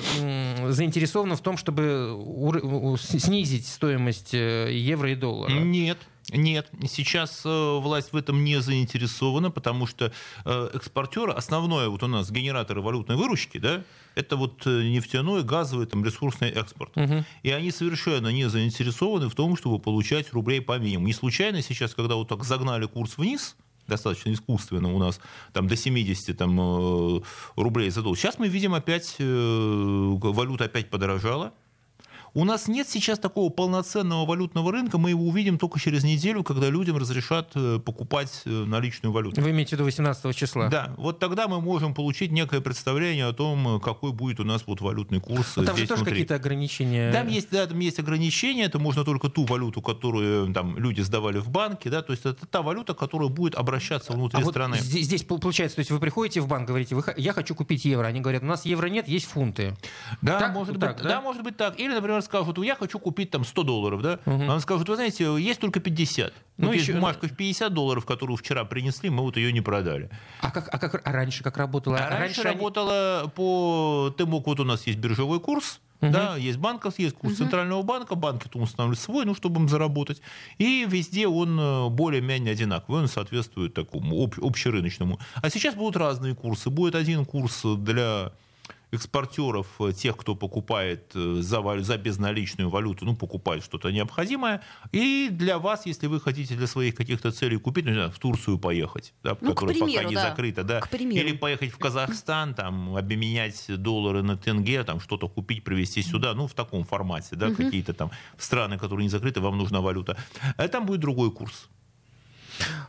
заинтересована 0.69 1.35
в 1.35 1.41
том, 1.41 1.57
чтобы 1.57 2.97
снизить 2.99 3.67
стоимость 3.67 4.33
э, 4.33 4.73
евро 4.73 5.11
и 5.11 5.15
доллара. 5.15 5.51
Нет, 5.51 5.97
нет, 6.31 6.67
сейчас 6.89 7.43
э, 7.45 7.79
власть 7.79 8.13
в 8.13 8.17
этом 8.17 8.43
не 8.43 8.59
заинтересована, 8.59 9.51
потому 9.51 9.85
что 9.85 10.11
э, 10.45 10.69
экспортеры, 10.73 11.33
основное 11.33 11.89
вот 11.89 12.01
у 12.01 12.07
нас 12.07 12.31
генераторы 12.31 12.81
валютной 12.81 13.15
выручки, 13.15 13.59
да, 13.59 13.83
это 14.15 14.37
вот 14.37 14.65
э, 14.65 14.83
нефтяной, 14.83 15.43
газовый, 15.43 15.85
там, 15.85 16.03
ресурсный 16.03 16.49
экспорт. 16.49 16.95
Угу. 16.97 17.25
И 17.43 17.51
они 17.51 17.71
совершенно 17.71 18.29
не 18.29 18.49
заинтересованы 18.49 19.29
в 19.29 19.35
том, 19.35 19.55
чтобы 19.55 19.79
получать 19.79 20.33
рублей 20.33 20.61
по 20.61 20.79
минимуму. 20.79 21.07
Не 21.07 21.13
случайно 21.13 21.61
сейчас, 21.61 21.93
когда 21.93 22.15
вот 22.15 22.29
так 22.29 22.43
загнали 22.43 22.85
курс 22.85 23.17
вниз, 23.17 23.55
достаточно 23.87 24.31
искусственно 24.31 24.93
у 24.93 24.99
нас, 24.99 25.19
там 25.53 25.67
до 25.67 25.75
70 25.75 26.35
там, 26.37 27.21
рублей 27.55 27.89
за 27.91 28.01
доллар. 28.01 28.17
Сейчас 28.17 28.39
мы 28.39 28.47
видим 28.47 28.73
опять, 28.73 29.15
валюта 29.19 30.65
опять 30.65 30.89
подорожала, 30.89 31.53
у 32.35 32.43
нас 32.43 32.67
нет 32.67 32.87
сейчас 32.89 33.17
такого 33.17 33.49
полноценного 33.49 34.25
валютного 34.25 34.71
рынка, 34.71 34.97
мы 34.97 35.11
его 35.11 35.25
увидим 35.25 35.57
только 35.57 35.79
через 35.79 36.03
неделю, 36.03 36.43
когда 36.43 36.69
людям 36.69 36.97
разрешат 36.97 37.51
э, 37.55 37.79
покупать 37.83 38.41
э, 38.43 38.49
наличную 38.49 39.13
валюту. 39.13 39.41
Вы 39.41 39.51
имеете 39.51 39.69
в 39.69 39.73
виду 39.73 39.85
18 39.85 40.35
числа? 40.35 40.67
Да, 40.67 40.93
вот 40.97 41.19
тогда 41.19 41.47
мы 41.47 41.61
можем 41.61 41.93
получить 41.93 42.33
некое 42.33 42.59
представление 42.59 43.27
о 43.27 43.33
том, 43.33 43.79
какой 43.79 44.11
будет 44.11 44.41
у 44.41 44.43
нас 44.43 44.63
вот 44.67 44.81
валютный 44.81 45.21
курс 45.21 45.55
Но 45.55 45.61
ну, 45.61 45.67
там 45.67 45.77
здесь 45.77 45.87
же 45.87 45.95
тоже 45.95 46.05
какие-то 46.05 46.35
ограничения? 46.35 47.09
Там 47.13 47.29
есть, 47.29 47.49
да, 47.51 47.65
там 47.65 47.79
есть 47.79 47.99
ограничения, 47.99 48.65
это 48.65 48.79
можно 48.79 49.05
только 49.05 49.29
ту 49.29 49.45
валюту, 49.45 49.81
которую 49.81 50.53
там 50.53 50.77
люди 50.77 50.99
сдавали 50.99 51.37
в 51.37 51.49
банке, 51.49 51.89
да, 51.89 52.01
то 52.01 52.11
есть 52.11 52.25
это 52.25 52.45
та 52.45 52.61
валюта, 52.61 52.93
которая 52.93 53.29
будет 53.29 53.55
обращаться 53.55 54.11
внутри 54.11 54.43
а 54.43 54.45
страны. 54.45 54.75
Вот 54.75 54.85
здесь, 54.85 55.05
здесь 55.05 55.23
получается, 55.23 55.75
то 55.75 55.79
есть 55.79 55.91
вы 55.91 55.99
приходите 55.99 56.41
в 56.41 56.47
банк, 56.47 56.67
говорите, 56.67 56.95
вы, 56.95 57.03
я 57.15 57.31
хочу 57.31 57.55
купить 57.55 57.85
евро, 57.85 58.05
они 58.05 58.19
говорят, 58.19 58.43
у 58.43 58.47
нас 58.47 58.65
евро 58.65 58.87
нет, 58.87 59.07
есть 59.07 59.25
фунты. 59.25 59.77
Да, 60.21 60.37
так, 60.37 60.53
может 60.53 60.77
так, 60.81 60.95
быть, 60.95 61.03
да? 61.03 61.09
да, 61.09 61.21
может 61.21 61.41
быть 61.41 61.55
так. 61.55 61.79
Или, 61.79 61.93
например, 61.93 62.24
скажут, 62.25 62.57
я 62.57 62.75
хочу 62.75 62.99
купить 62.99 63.31
там 63.31 63.45
100 63.45 63.63
долларов, 63.63 64.01
да? 64.01 64.19
Угу. 64.25 64.43
Она 64.43 64.59
скажет, 64.59 64.89
вы 64.89 64.95
знаете, 64.95 65.35
есть 65.39 65.59
только 65.59 65.79
50. 65.79 66.33
Ну, 66.57 66.67
вот 66.67 66.73
еще... 66.73 66.85
есть 66.85 66.95
бумажка 66.95 67.27
в 67.27 67.35
50 67.35 67.73
долларов, 67.73 68.05
которую 68.05 68.37
вчера 68.37 68.65
принесли, 68.65 69.09
мы 69.09 69.23
вот 69.23 69.37
ее 69.37 69.51
не 69.53 69.61
продали. 69.61 70.09
А 70.41 70.51
как, 70.51 70.73
а 70.73 70.77
как 70.77 71.07
а 71.07 71.11
раньше 71.11 71.43
как 71.43 71.57
работало? 71.57 71.97
А, 71.97 72.09
раньше, 72.09 72.43
раньше 72.43 72.43
работало 72.43 73.21
они... 73.21 73.29
по... 73.31 74.13
Ты 74.17 74.25
мог, 74.25 74.47
вот 74.47 74.59
у 74.59 74.65
нас 74.65 74.85
есть 74.87 74.99
биржевой 74.99 75.39
курс, 75.39 75.79
Угу. 76.01 76.11
Да, 76.11 76.35
есть 76.35 76.57
банковский, 76.57 77.03
есть 77.03 77.15
курс 77.15 77.33
угу. 77.33 77.43
центрального 77.43 77.81
банка, 77.81 78.15
банки 78.15 78.47
там 78.51 78.63
устанавливают 78.63 78.99
свой, 78.99 79.25
ну, 79.25 79.33
чтобы 79.33 79.61
им 79.61 79.69
заработать. 79.69 80.21
И 80.57 80.85
везде 80.87 81.27
он 81.27 81.59
э, 81.59 81.89
более-менее 81.89 82.51
одинаковый, 82.51 83.01
он 83.01 83.07
соответствует 83.07 83.73
такому 83.73 84.23
об, 84.23 84.33
общерыночному. 84.41 85.19
А 85.35 85.49
сейчас 85.49 85.75
будут 85.75 85.95
разные 85.95 86.35
курсы. 86.35 86.69
Будет 86.69 86.95
один 86.95 87.25
курс 87.25 87.61
для 87.63 88.33
экспортеров, 88.91 89.67
э, 89.79 89.93
тех, 89.93 90.17
кто 90.17 90.35
покупает 90.35 91.11
э, 91.15 91.37
за, 91.41 91.61
за 91.79 91.97
безналичную 91.97 92.69
валюту, 92.69 93.05
ну, 93.05 93.15
покупает 93.15 93.63
что-то 93.63 93.91
необходимое. 93.91 94.61
И 94.91 95.29
для 95.31 95.59
вас, 95.59 95.85
если 95.85 96.07
вы 96.07 96.19
хотите 96.19 96.55
для 96.55 96.67
своих 96.67 96.95
каких-то 96.95 97.31
целей 97.31 97.57
купить, 97.57 97.85
ну, 97.85 98.09
в 98.09 98.19
Турцию 98.19 98.57
поехать, 98.57 99.13
да, 99.23 99.37
ну, 99.41 99.53
которая 99.53 99.75
примеру, 99.75 99.97
пока 99.97 100.09
не 100.09 100.15
да. 100.15 100.29
закрыта, 100.29 100.63
да, 100.63 100.81
или 100.91 101.33
поехать 101.33 101.71
в 101.71 101.77
Казахстан, 101.77 102.53
там, 102.53 102.95
обменять 102.95 103.65
доллары 103.67 104.21
на 104.21 104.37
тенге, 104.37 104.83
там, 104.83 104.99
что-то 104.99 105.27
купить, 105.27 105.63
привезти 105.63 106.01
сюда, 106.01 106.33
ну, 106.33 106.47
в 106.47 106.53
таком 106.53 106.83
формате, 106.83 107.35
да, 107.35 107.47
угу. 107.47 107.55
какие-то 107.55 107.93
там 107.93 108.11
страны, 108.37 108.77
которые 108.77 109.03
не 109.03 109.09
закрыты, 109.09 109.41
вам 109.41 109.57
нужна 109.57 109.81
валюта. 109.81 110.17
А 110.57 110.67
там 110.67 110.85
будет 110.85 111.01
другой 111.01 111.31
курс. 111.31 111.69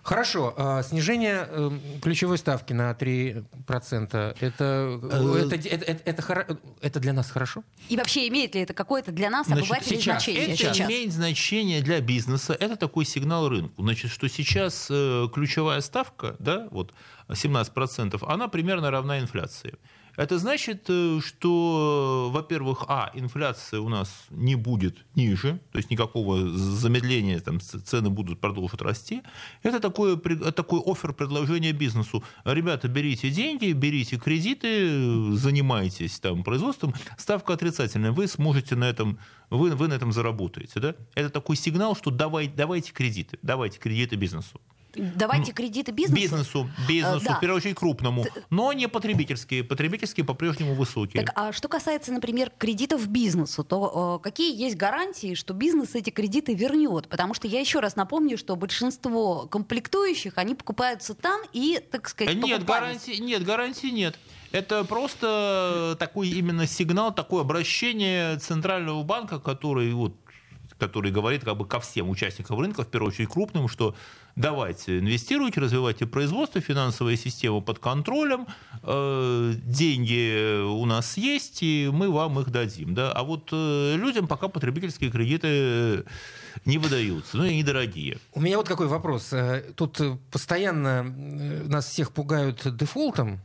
Хорошо. 0.02 0.54
А, 0.56 0.82
снижение 0.82 1.48
эм, 1.50 1.80
ключевой 2.00 2.38
ставки 2.38 2.72
на 2.72 2.92
3%, 2.92 3.44
это, 4.06 4.38
это, 4.40 5.00
это, 5.10 5.68
это, 5.68 6.02
это, 6.04 6.58
это 6.80 7.00
для 7.00 7.12
нас 7.12 7.30
хорошо? 7.30 7.64
И 7.88 7.96
вообще 7.96 8.28
имеет 8.28 8.54
ли 8.54 8.60
это 8.62 8.72
какое-то 8.72 9.10
для 9.10 9.30
нас 9.30 9.50
обывателей 9.50 10.00
значение? 10.00 10.44
Это 10.44 10.56
сейчас. 10.56 10.80
имеет 10.80 11.12
значение 11.12 11.82
для 11.82 12.00
бизнеса. 12.00 12.56
Это 12.58 12.76
такой 12.76 13.04
сигнал 13.04 13.48
рынку. 13.48 13.82
Значит, 13.82 14.10
что 14.10 14.28
сейчас 14.28 14.86
э, 14.90 15.26
ключевая 15.32 15.80
ставка, 15.80 16.36
да, 16.38 16.68
вот 16.70 16.94
17%, 17.28 18.24
она 18.26 18.48
примерно 18.48 18.90
равна 18.90 19.18
инфляции. 19.18 19.74
Это 20.16 20.38
значит, 20.38 20.84
э, 20.88 21.20
что, 21.24 22.30
во-первых, 22.32 22.84
а, 22.88 23.10
инфляция 23.14 23.80
у 23.80 23.88
нас 23.88 24.26
не 24.30 24.54
будет 24.54 25.04
ниже, 25.14 25.60
то 25.72 25.78
есть 25.78 25.90
никакого 25.90 26.48
замедления, 26.48 27.40
там, 27.40 27.60
цены 27.60 28.10
будут 28.10 28.40
продолжать 28.40 28.80
расти. 28.82 29.22
Это 29.62 29.80
такое, 29.80 30.16
такой 30.16 30.80
офер 30.84 31.12
предложения 31.12 31.72
бизнесу. 31.72 32.24
Ребята, 32.44 32.88
берите 32.88 33.30
деньги, 33.30 33.72
берите 33.72 34.16
кредиты, 34.18 35.32
занимайтесь 35.32 36.18
там, 36.18 36.42
производством, 36.44 36.94
ставка 37.18 37.52
отрицательная, 37.52 38.12
вы 38.12 38.26
сможете 38.26 38.76
на 38.76 38.88
этом 38.88 39.18
вы, 39.50 39.74
вы 39.74 39.88
на 39.88 39.94
этом 39.94 40.12
заработаете. 40.12 40.80
Да? 40.80 40.94
Это 41.14 41.30
такой 41.30 41.56
сигнал, 41.56 41.94
что 41.94 42.10
давай, 42.10 42.48
давайте 42.48 42.92
кредиты, 42.92 43.38
давайте 43.42 43.78
кредиты 43.78 44.16
бизнесу. 44.16 44.60
Давайте 44.96 45.52
кредиты 45.52 45.92
бизнесу? 45.92 46.20
Бизнесу, 46.20 46.70
бизнесу, 46.88 47.24
да. 47.24 47.36
в 47.36 47.40
первую 47.40 47.58
очередь 47.58 47.76
крупному, 47.76 48.26
но 48.50 48.72
не 48.72 48.88
потребительские. 48.88 49.64
Потребительские 49.64 50.24
по-прежнему 50.24 50.74
высокие. 50.74 51.24
Так, 51.24 51.32
а 51.36 51.52
что 51.52 51.68
касается, 51.68 52.12
например, 52.12 52.50
кредитов 52.56 53.06
бизнесу, 53.08 53.64
то 53.64 54.18
э, 54.20 54.24
какие 54.24 54.56
есть 54.56 54.76
гарантии, 54.76 55.34
что 55.34 55.54
бизнес 55.54 55.94
эти 55.94 56.10
кредиты 56.10 56.54
вернет? 56.54 57.08
Потому 57.08 57.34
что 57.34 57.48
я 57.48 57.60
еще 57.60 57.80
раз 57.80 57.96
напомню, 57.96 58.38
что 58.38 58.56
большинство 58.56 59.46
комплектующих, 59.46 60.34
они 60.36 60.54
покупаются 60.54 61.14
там 61.14 61.40
и, 61.52 61.80
так 61.90 62.08
сказать, 62.08 62.36
Нет, 62.36 62.64
гарантии, 62.64 63.20
нет, 63.20 63.44
гарантии 63.44 63.88
нет. 63.88 64.18
Это 64.52 64.84
просто 64.84 65.96
такой 65.98 66.28
именно 66.28 66.66
сигнал, 66.66 67.14
такое 67.14 67.42
обращение 67.42 68.38
Центрального 68.38 69.02
банка, 69.02 69.38
который 69.38 69.92
вот 69.92 70.14
который 70.78 71.10
говорит 71.10 71.44
как 71.44 71.56
бы 71.56 71.66
ко 71.66 71.80
всем 71.80 72.08
участникам 72.10 72.60
рынка, 72.60 72.82
в 72.82 72.88
первую 72.88 73.12
очередь 73.12 73.28
крупным, 73.28 73.68
что 73.68 73.94
давайте 74.34 74.98
инвестируйте, 74.98 75.60
развивайте 75.60 76.06
производство, 76.06 76.60
финансовая 76.60 77.16
система 77.16 77.60
под 77.60 77.78
контролем, 77.78 78.46
э, 78.82 79.54
деньги 79.64 80.62
у 80.62 80.84
нас 80.84 81.16
есть, 81.16 81.62
и 81.62 81.90
мы 81.92 82.10
вам 82.10 82.38
их 82.40 82.50
дадим. 82.50 82.94
Да? 82.94 83.12
А 83.12 83.22
вот 83.22 83.48
э, 83.52 83.96
людям 83.96 84.26
пока 84.26 84.48
потребительские 84.48 85.10
кредиты 85.10 86.04
не 86.64 86.78
выдаются, 86.78 87.36
ну 87.36 87.44
и 87.44 87.56
недорогие. 87.56 88.18
У 88.32 88.40
меня 88.40 88.56
вот 88.56 88.68
какой 88.68 88.86
вопрос. 88.86 89.32
Э, 89.32 89.62
тут 89.74 90.00
э, 90.00 90.16
постоянно 90.30 91.06
э, 91.06 91.64
нас 91.66 91.86
всех 91.86 92.12
пугают 92.12 92.76
дефолтом, 92.76 93.40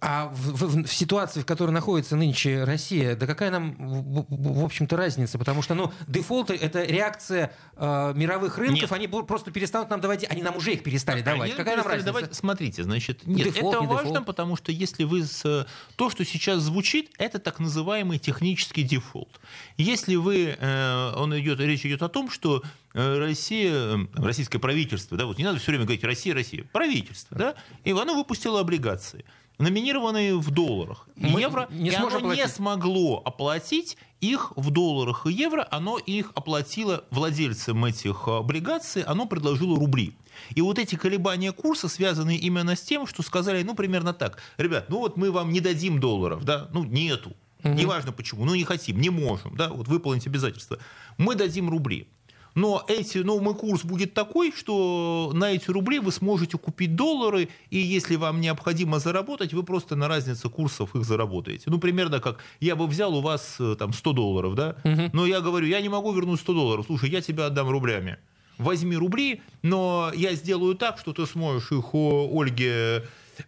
а 0.00 0.28
в, 0.32 0.52
в, 0.52 0.86
в 0.86 0.92
ситуации, 0.92 1.40
в 1.40 1.46
которой 1.46 1.70
находится 1.70 2.14
нынче 2.14 2.64
Россия, 2.64 3.16
да 3.16 3.26
какая 3.26 3.50
нам, 3.50 3.74
в, 3.74 4.60
в 4.60 4.64
общем-то, 4.64 4.96
разница? 4.96 5.38
Потому 5.38 5.62
что, 5.62 5.74
ну, 5.74 5.92
дефолты— 6.06 6.54
это 6.60 6.84
реакция 6.84 7.52
э, 7.76 8.12
мировых 8.14 8.58
рынков, 8.58 8.82
нет. 8.82 8.92
они 8.92 9.06
просто 9.08 9.50
перестанут 9.50 9.88
нам 9.88 10.00
давать, 10.02 10.28
они 10.28 10.42
нам 10.42 10.56
уже 10.56 10.74
их 10.74 10.82
перестали 10.82 11.22
давать. 11.22 11.50
Они 11.50 11.52
какая 11.52 11.76
нам 11.76 11.86
разница? 11.86 12.12
Давать, 12.12 12.34
смотрите, 12.34 12.82
значит, 12.82 13.26
нет, 13.26 13.46
дефолт, 13.46 13.74
это 13.74 13.84
не 13.84 13.88
важно, 13.88 14.10
дефолт. 14.10 14.26
потому 14.26 14.56
что 14.56 14.72
если 14.72 15.04
вы... 15.04 15.24
С, 15.24 15.66
то, 15.96 16.10
что 16.10 16.24
сейчас 16.24 16.60
звучит, 16.60 17.10
это 17.16 17.38
так 17.38 17.60
называемый 17.60 18.18
технический 18.18 18.82
дефолт. 18.82 19.40
Если 19.78 20.16
вы... 20.16 20.56
Э, 20.58 21.14
он 21.16 21.38
идет, 21.38 21.60
речь 21.60 21.86
идет 21.86 22.02
о 22.02 22.08
том, 22.08 22.30
что 22.30 22.62
Россия, 22.92 23.72
э, 23.72 24.06
российское 24.14 24.58
правительство, 24.58 25.16
да, 25.16 25.26
вот 25.26 25.38
не 25.38 25.44
надо 25.44 25.58
все 25.58 25.70
время 25.70 25.84
говорить 25.84 26.02
Россия, 26.04 26.34
Россия, 26.34 26.64
правительство, 26.72 27.36
да, 27.36 27.54
и 27.84 27.92
оно 27.92 28.14
выпустило 28.16 28.60
облигации, 28.60 29.24
номинированные 29.58 30.36
в 30.36 30.50
долларах. 30.50 31.08
Мы 31.14 31.40
евро, 31.40 31.68
не, 31.70 31.90
и 31.90 31.94
оно 31.94 32.08
оплатить. 32.08 32.44
не 32.44 32.48
смогло 32.48 33.22
оплатить 33.24 33.96
их 34.20 34.52
в 34.56 34.70
долларах 34.70 35.26
и 35.26 35.32
евро, 35.32 35.66
оно 35.70 35.98
их 35.98 36.32
оплатило 36.34 37.04
владельцам 37.10 37.84
этих 37.84 38.26
облигаций, 38.26 39.02
оно 39.02 39.26
предложило 39.26 39.78
рубли. 39.78 40.14
И 40.54 40.60
вот 40.60 40.78
эти 40.78 40.96
колебания 40.96 41.52
курса 41.52 41.88
связаны 41.88 42.36
именно 42.36 42.74
с 42.74 42.80
тем, 42.80 43.06
что 43.06 43.22
сказали, 43.22 43.62
ну, 43.62 43.74
примерно 43.74 44.12
так, 44.14 44.38
ребят, 44.56 44.88
ну 44.88 44.98
вот 44.98 45.16
мы 45.16 45.30
вам 45.30 45.52
не 45.52 45.60
дадим 45.60 46.00
долларов, 46.00 46.44
да, 46.44 46.68
ну, 46.72 46.84
нету, 46.84 47.36
угу. 47.62 47.72
неважно 47.72 48.12
почему, 48.12 48.44
ну, 48.44 48.54
не 48.54 48.64
хотим, 48.64 49.00
не 49.00 49.10
можем, 49.10 49.56
да, 49.56 49.68
вот 49.68 49.86
выполнить 49.86 50.26
обязательства. 50.26 50.78
Мы 51.18 51.34
дадим 51.34 51.68
рубли. 51.68 52.08
Но 52.54 52.84
эти, 52.88 53.18
ну, 53.18 53.40
мой 53.40 53.54
курс 53.54 53.84
будет 53.84 54.14
такой, 54.14 54.52
что 54.52 55.30
на 55.34 55.52
эти 55.52 55.70
рубли 55.70 55.98
вы 55.98 56.12
сможете 56.12 56.58
купить 56.58 56.96
доллары, 56.96 57.48
и 57.70 57.78
если 57.78 58.16
вам 58.16 58.40
необходимо 58.40 58.98
заработать, 58.98 59.52
вы 59.52 59.62
просто 59.62 59.96
на 59.96 60.08
разнице 60.08 60.48
курсов 60.48 60.94
их 60.94 61.04
заработаете. 61.04 61.64
Ну, 61.66 61.78
примерно 61.78 62.20
как 62.20 62.38
я 62.60 62.76
бы 62.76 62.86
взял 62.86 63.14
у 63.14 63.20
вас 63.20 63.56
э, 63.60 63.76
там 63.78 63.92
100 63.92 64.12
долларов, 64.12 64.54
да, 64.54 64.76
угу. 64.84 65.10
но 65.12 65.26
я 65.26 65.40
говорю, 65.40 65.66
я 65.66 65.80
не 65.80 65.88
могу 65.88 66.12
вернуть 66.12 66.40
100 66.40 66.52
долларов, 66.52 66.86
слушай, 66.86 67.10
я 67.10 67.20
тебе 67.20 67.44
отдам 67.44 67.68
рублями. 67.68 68.18
Возьми 68.58 68.94
рубли, 68.94 69.40
но 69.62 70.12
я 70.14 70.34
сделаю 70.34 70.74
так, 70.74 70.98
что 70.98 71.14
ты 71.14 71.24
сможешь 71.26 71.72
их 71.72 71.94
у 71.94 72.42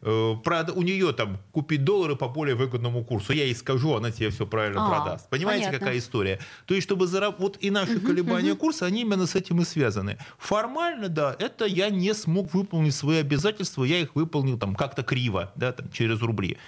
Э, 0.00 0.34
у 0.74 0.82
нее 0.82 1.12
там 1.12 1.38
купить 1.52 1.84
доллары 1.84 2.16
по 2.16 2.28
более 2.28 2.54
выгодному 2.54 3.04
курсу. 3.04 3.32
Я 3.32 3.44
ей 3.44 3.54
скажу, 3.54 3.94
она 3.94 4.10
тебе 4.10 4.30
все 4.30 4.46
правильно 4.46 4.86
а, 4.86 4.88
продаст. 4.88 5.28
Понимаете, 5.28 5.66
понятно. 5.66 5.86
какая 5.86 5.98
история? 5.98 6.38
То 6.66 6.74
есть, 6.74 6.86
чтобы 6.86 7.06
зараб... 7.06 7.38
вот 7.38 7.58
и 7.60 7.70
наши 7.70 7.96
угу, 7.96 8.06
колебания 8.06 8.52
угу. 8.52 8.60
курса, 8.60 8.86
они 8.86 9.02
именно 9.02 9.26
с 9.26 9.34
этим 9.34 9.60
и 9.60 9.64
связаны. 9.64 10.18
Формально, 10.38 11.08
да, 11.08 11.36
это 11.38 11.64
я 11.64 11.90
не 11.90 12.14
смог 12.14 12.54
выполнить 12.54 12.94
свои 12.94 13.18
обязательства, 13.18 13.84
я 13.84 13.98
их 13.98 14.14
выполнил 14.14 14.58
там 14.58 14.74
как-то 14.74 15.02
криво, 15.02 15.52
да, 15.56 15.72
там, 15.72 15.90
через 15.90 16.20
рубли. 16.20 16.58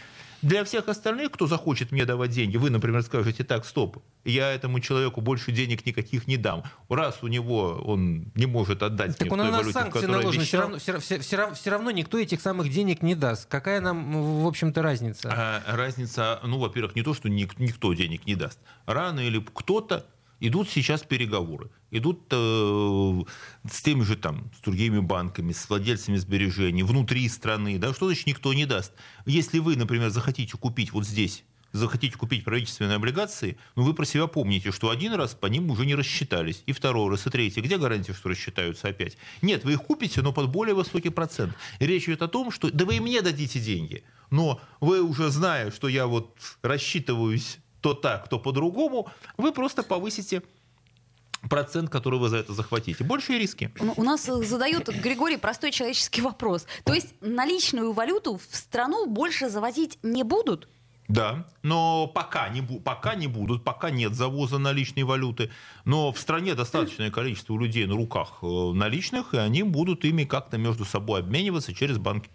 Для 0.45 0.63
всех 0.65 0.89
остальных, 0.89 1.31
кто 1.31 1.47
захочет 1.47 1.91
мне 1.91 2.05
давать 2.05 2.31
деньги, 2.31 2.59
вы, 2.59 2.69
например, 2.69 3.03
скажете, 3.03 3.45
так, 3.45 3.65
стоп, 3.65 4.05
я 4.27 4.53
этому 4.53 4.79
человеку 4.79 5.23
больше 5.23 5.53
денег 5.53 5.87
никаких 5.87 6.27
не 6.27 6.37
дам. 6.37 6.65
Раз 6.91 7.23
у 7.23 7.29
него 7.29 7.83
он 7.83 8.31
не 8.35 8.45
может 8.45 8.83
отдать 8.83 9.17
так 9.17 9.31
мне 9.31 9.33
он 9.33 9.41
в 9.41 9.51
той 9.51 9.59
валюте, 9.59 9.81
в 9.81 9.91
которой 9.91 10.11
наложены. 10.11 10.45
Все 10.45 10.59
равно, 10.59 10.79
все, 10.79 10.99
все, 10.99 11.55
все 11.55 11.71
равно 11.71 11.91
никто 11.93 12.19
этих 12.19 12.43
самых 12.43 12.69
денег 12.71 13.01
не 13.01 13.15
даст. 13.15 13.49
Какая 13.49 13.81
нам, 13.81 14.43
в 14.43 14.47
общем-то, 14.47 14.83
разница? 14.83 15.33
А, 15.33 15.63
разница, 15.67 16.41
ну, 16.45 16.59
во-первых, 16.59 16.95
не 16.95 17.03
то, 17.03 17.15
что 17.15 17.31
ник, 17.31 17.59
никто 17.59 17.95
денег 17.95 18.27
не 18.27 18.35
даст. 18.35 18.59
Рано 18.85 19.21
или 19.21 19.39
кто-то 19.39 20.05
идут 20.41 20.69
сейчас 20.69 21.05
переговоры. 21.05 21.71
Идут 21.95 22.25
э, 22.33 23.23
с 23.71 23.81
теми 23.83 24.03
же 24.03 24.17
там, 24.17 24.51
с 24.59 24.65
другими 24.65 24.99
банками, 24.99 25.53
с 25.53 25.69
владельцами 25.69 26.17
сбережений, 26.17 26.83
внутри 26.83 27.29
страны. 27.29 27.79
Да? 27.79 27.95
Что 27.95 28.07
значит 28.07 28.27
никто 28.27 28.53
не 28.53 28.67
даст? 28.67 28.93
Если 29.27 29.61
вы, 29.61 29.77
например, 29.77 30.11
захотите 30.11 30.59
купить 30.59 30.93
вот 30.93 31.07
здесь 31.07 31.45
захотите 31.73 32.17
купить 32.17 32.45
правительственные 32.45 32.97
облигации, 32.97 33.57
ну 33.75 33.83
вы 33.83 33.95
про 33.95 34.05
себя 34.05 34.29
помните, 34.29 34.71
что 34.71 34.91
один 34.91 35.13
раз 35.15 35.35
по 35.35 35.47
ним 35.47 35.71
уже 35.71 35.85
не 35.85 35.97
рассчитались, 35.97 36.63
и 36.67 36.73
второй 36.73 37.11
раз, 37.11 37.27
и 37.27 37.31
третий. 37.31 37.61
Где 37.61 37.79
гарантия, 37.79 38.15
что 38.15 38.29
рассчитаются 38.29 38.89
опять? 38.89 39.19
Нет, 39.43 39.65
вы 39.65 39.73
их 39.73 39.83
купите, 39.83 40.23
но 40.23 40.33
под 40.33 40.51
более 40.51 40.75
высокий 40.75 41.11
процент. 41.11 41.55
Речь 41.81 42.05
идет 42.05 42.23
о 42.23 42.29
том, 42.29 42.53
что 42.53 42.71
да 42.71 42.85
вы 42.85 42.97
и 42.97 43.01
мне 43.01 43.23
дадите 43.23 43.59
деньги, 43.59 44.05
но 44.31 44.61
вы 44.81 45.03
уже 45.03 45.31
зная, 45.31 45.73
что 45.73 45.89
я 45.89 46.07
вот 46.07 46.37
рассчитываюсь 46.63 47.59
то 47.81 47.93
так, 47.93 48.29
то 48.29 48.39
по-другому, 48.39 49.11
вы 49.37 49.53
просто 49.53 49.83
повысите 49.83 50.43
процент, 51.49 51.91
который 51.91 52.19
вы 52.19 52.29
за 52.29 52.39
это 52.39 52.53
захватите. 52.53 53.05
Большие 53.05 53.39
риски. 53.39 53.73
У 53.97 54.03
нас 54.03 54.25
задают, 54.25 54.89
Григорий, 54.89 55.37
простой 55.37 55.71
человеческий 55.71 56.23
вопрос. 56.23 56.67
То 56.85 56.95
есть 56.95 57.15
наличную 57.21 57.93
валюту 57.93 58.39
в 58.39 58.57
страну 58.57 59.07
больше 59.07 59.49
завозить 59.49 59.99
не 60.03 60.23
будут? 60.23 60.69
Да, 61.07 61.47
но 61.63 62.07
пока 62.07 62.49
не, 62.49 62.63
пока 62.63 63.15
не 63.15 63.27
будут, 63.27 63.63
пока 63.63 63.91
нет 63.91 64.15
завоза 64.15 64.59
наличной 64.59 65.03
валюты. 65.03 65.51
Но 65.85 66.13
в 66.13 66.19
стране 66.19 66.55
достаточное 66.55 67.11
количество 67.11 67.59
людей 67.59 67.87
на 67.87 67.95
руках 67.95 68.39
э, 68.41 68.47
наличных, 68.73 69.35
и 69.35 69.37
они 69.37 69.63
будут 69.65 70.05
ими 70.05 70.25
как-то 70.25 70.57
между 70.57 70.87
собой 70.87 71.21
обмениваться 71.21 71.75
через 71.75 71.99
банки. 71.99 72.31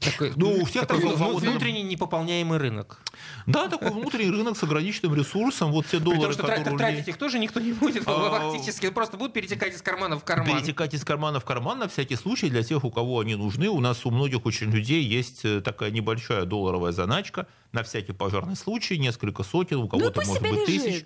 Такой, 0.00 0.32
ну, 0.36 0.54
у 0.60 0.64
всех 0.64 0.86
такой 0.86 1.12
такой 1.12 1.36
внутренний 1.36 1.82
непополняемый 1.82 2.58
рынок. 2.58 3.00
Да, 3.46 3.68
такой 3.68 3.90
внутренний 3.90 4.30
рынок 4.30 4.56
с 4.56 4.62
ограниченным 4.62 5.14
ресурсом. 5.14 5.72
Вот 5.72 5.86
те 5.86 5.98
доллары, 5.98 6.32
При 6.32 6.36
том, 6.36 6.46
что 6.46 6.56
которые... 6.56 6.78
тратить 6.78 7.08
их 7.08 7.16
тоже 7.16 7.38
никто 7.38 7.60
не 7.60 7.72
будет 7.72 8.04
а, 8.06 8.30
фактически. 8.30 8.90
Просто 8.90 9.16
будут 9.16 9.32
перетекать 9.32 9.74
из 9.74 9.82
кармана 9.82 10.18
в 10.18 10.24
карман. 10.24 10.46
Перетекать 10.46 10.94
из 10.94 11.04
кармана 11.04 11.40
в 11.40 11.44
карман 11.44 11.80
на 11.80 11.88
всякий 11.88 12.16
случай 12.16 12.48
для 12.48 12.62
тех, 12.62 12.84
у 12.84 12.90
кого 12.90 13.20
они 13.20 13.34
нужны. 13.34 13.68
У 13.68 13.80
нас 13.80 14.06
у 14.06 14.10
многих 14.10 14.46
очень 14.46 14.70
людей 14.70 15.02
есть 15.02 15.44
э, 15.44 15.60
такая 15.60 15.90
небольшая 15.90 16.44
долларовая 16.44 16.92
заначка 16.92 17.46
на 17.72 17.82
всякий 17.82 18.12
пожарный 18.12 18.56
случай, 18.56 18.98
несколько 18.98 19.42
сотен, 19.42 19.78
у 19.78 19.88
кого-то 19.88 20.22
ну, 20.22 20.28
может 20.28 20.42
быть 20.42 20.68
лежит. 20.68 20.84
тысяч. 20.84 21.04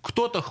Кто-то 0.00 0.44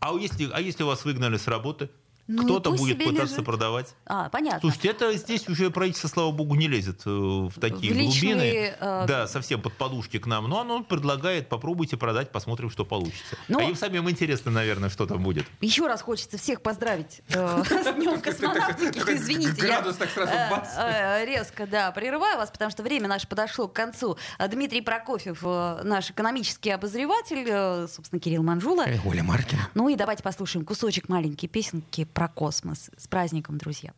а 0.00 0.14
если, 0.14 0.48
а 0.52 0.60
если 0.60 0.82
вас 0.82 1.04
выгнали 1.04 1.36
с 1.36 1.48
работы, 1.48 1.90
ну, 2.28 2.44
Кто-то 2.44 2.72
будет 2.72 2.98
пытаться 2.98 3.36
лежит. 3.36 3.44
продавать. 3.46 3.94
А, 4.04 4.28
понятно. 4.28 4.60
Слушайте, 4.60 4.88
это 4.88 5.16
здесь 5.16 5.48
уже 5.48 5.70
правительство, 5.70 6.08
слава 6.08 6.30
богу, 6.30 6.56
не 6.56 6.68
лезет 6.68 7.00
э, 7.06 7.10
в 7.10 7.52
такие 7.58 7.94
в 7.94 7.96
личные, 7.96 8.34
глубины. 8.34 8.74
Э... 8.80 9.04
Да, 9.08 9.26
совсем 9.26 9.62
под 9.62 9.72
подушки 9.72 10.18
к 10.18 10.26
нам. 10.26 10.46
Но 10.46 10.60
оно 10.60 10.82
предлагает, 10.82 11.48
попробуйте 11.48 11.96
продать, 11.96 12.30
посмотрим, 12.30 12.68
что 12.68 12.84
получится. 12.84 13.36
Но... 13.48 13.60
А 13.60 13.62
им 13.62 13.74
самим 13.74 14.10
интересно, 14.10 14.50
наверное, 14.50 14.90
что 14.90 15.06
там 15.06 15.22
будет. 15.22 15.46
Еще 15.62 15.86
раз 15.86 16.02
хочется 16.02 16.36
всех 16.36 16.60
поздравить 16.60 17.22
э, 17.30 17.62
с 17.64 17.94
Днем 17.94 18.20
космонавтики. 18.20 18.98
Извините, 18.98 19.66
я 19.66 19.82
э, 19.82 21.24
резко 21.24 21.66
да, 21.66 21.90
прерываю 21.92 22.36
вас, 22.36 22.50
потому 22.50 22.70
что 22.70 22.82
время 22.82 23.08
наше 23.08 23.26
подошло 23.26 23.68
к 23.68 23.72
концу. 23.72 24.18
Дмитрий 24.50 24.82
Прокофьев, 24.82 25.42
наш 25.82 26.10
экономический 26.10 26.72
обозреватель, 26.72 27.88
собственно, 27.88 28.20
Кирилл 28.20 28.42
Манжула. 28.42 28.84
Оля 29.06 29.22
Маркина. 29.22 29.70
Ну 29.72 29.88
и 29.88 29.96
давайте 29.96 30.22
послушаем 30.22 30.66
кусочек 30.66 31.08
маленькой 31.08 31.46
песенки 31.46 32.04
про 32.18 32.26
космос. 32.26 32.90
С 32.96 33.06
праздником, 33.06 33.58
друзья! 33.58 33.92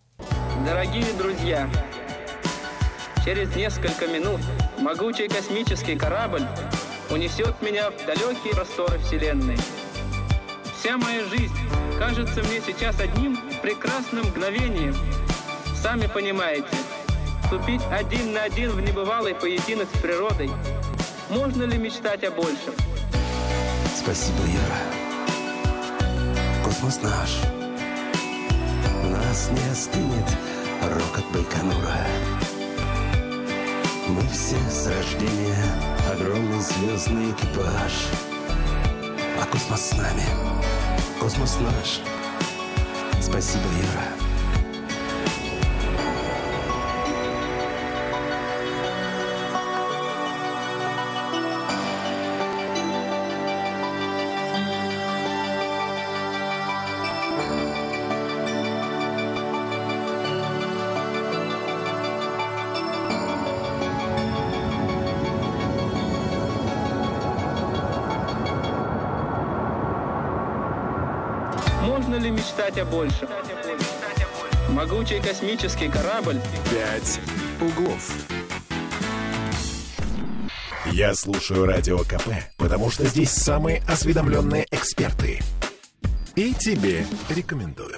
Дорогие 0.67 1.11
друзья, 1.17 1.71
через 3.25 3.57
несколько 3.57 4.07
минут 4.09 4.43
могучий 4.79 5.27
космический 5.27 5.97
корабль 5.97 6.43
унесет 7.09 7.63
меня 7.63 7.91
в 7.91 7.97
далекие 8.05 8.53
просторы 8.55 8.99
Вселенной. 8.99 9.57
Вся 10.79 10.99
моя 10.99 11.25
жизнь 11.29 11.55
кажется 11.99 12.43
мне 12.43 12.61
сейчас 12.61 13.01
одним 13.01 13.39
прекрасным 13.63 14.27
мгновением. 14.27 14.95
Сами 15.83 16.07
понимаете, 16.07 16.77
вступить 17.45 17.81
один 17.91 18.35
на 18.35 18.43
один 18.43 18.73
в 18.73 18.83
небывалый 18.83 19.35
поединок 19.35 19.89
с 19.95 19.99
природой. 19.99 20.51
Можно 21.31 21.63
ли 21.63 21.79
мечтать 21.79 22.23
о 22.25 22.31
большем? 22.31 22.75
Спасибо, 23.97 24.43
Яра. 24.43 24.79
Космос 26.63 27.01
наш 27.01 27.60
нас 29.31 29.49
не 29.53 29.71
остынет 29.71 30.29
рокот 30.83 31.25
Байконура. 31.33 32.05
Мы 34.09 34.23
все 34.29 34.57
с 34.69 34.89
рождения 34.89 35.55
огромный 36.13 36.59
звездный 36.59 37.31
экипаж. 37.31 38.09
А 39.41 39.47
космос 39.47 39.91
с 39.91 39.93
нами, 39.93 40.25
космос 41.21 41.59
наш. 41.61 42.01
Спасибо, 43.23 43.67
Юра. 43.67 44.30
О 72.79 72.85
большем? 72.85 73.29
Могучий 74.71 75.21
космический 75.21 75.89
корабль 75.89 76.41
«Пять 76.71 77.21
углов». 77.61 78.13
Я 80.93 81.15
слушаю 81.15 81.67
Радио 81.67 81.99
КП, 81.99 82.29
потому 82.57 82.91
что 82.91 83.05
здесь 83.07 83.31
самые 83.31 83.83
осведомленные 83.89 84.67
эксперты. 84.71 85.41
И 86.35 86.55
тебе 86.55 87.07
рекомендую. 87.29 87.90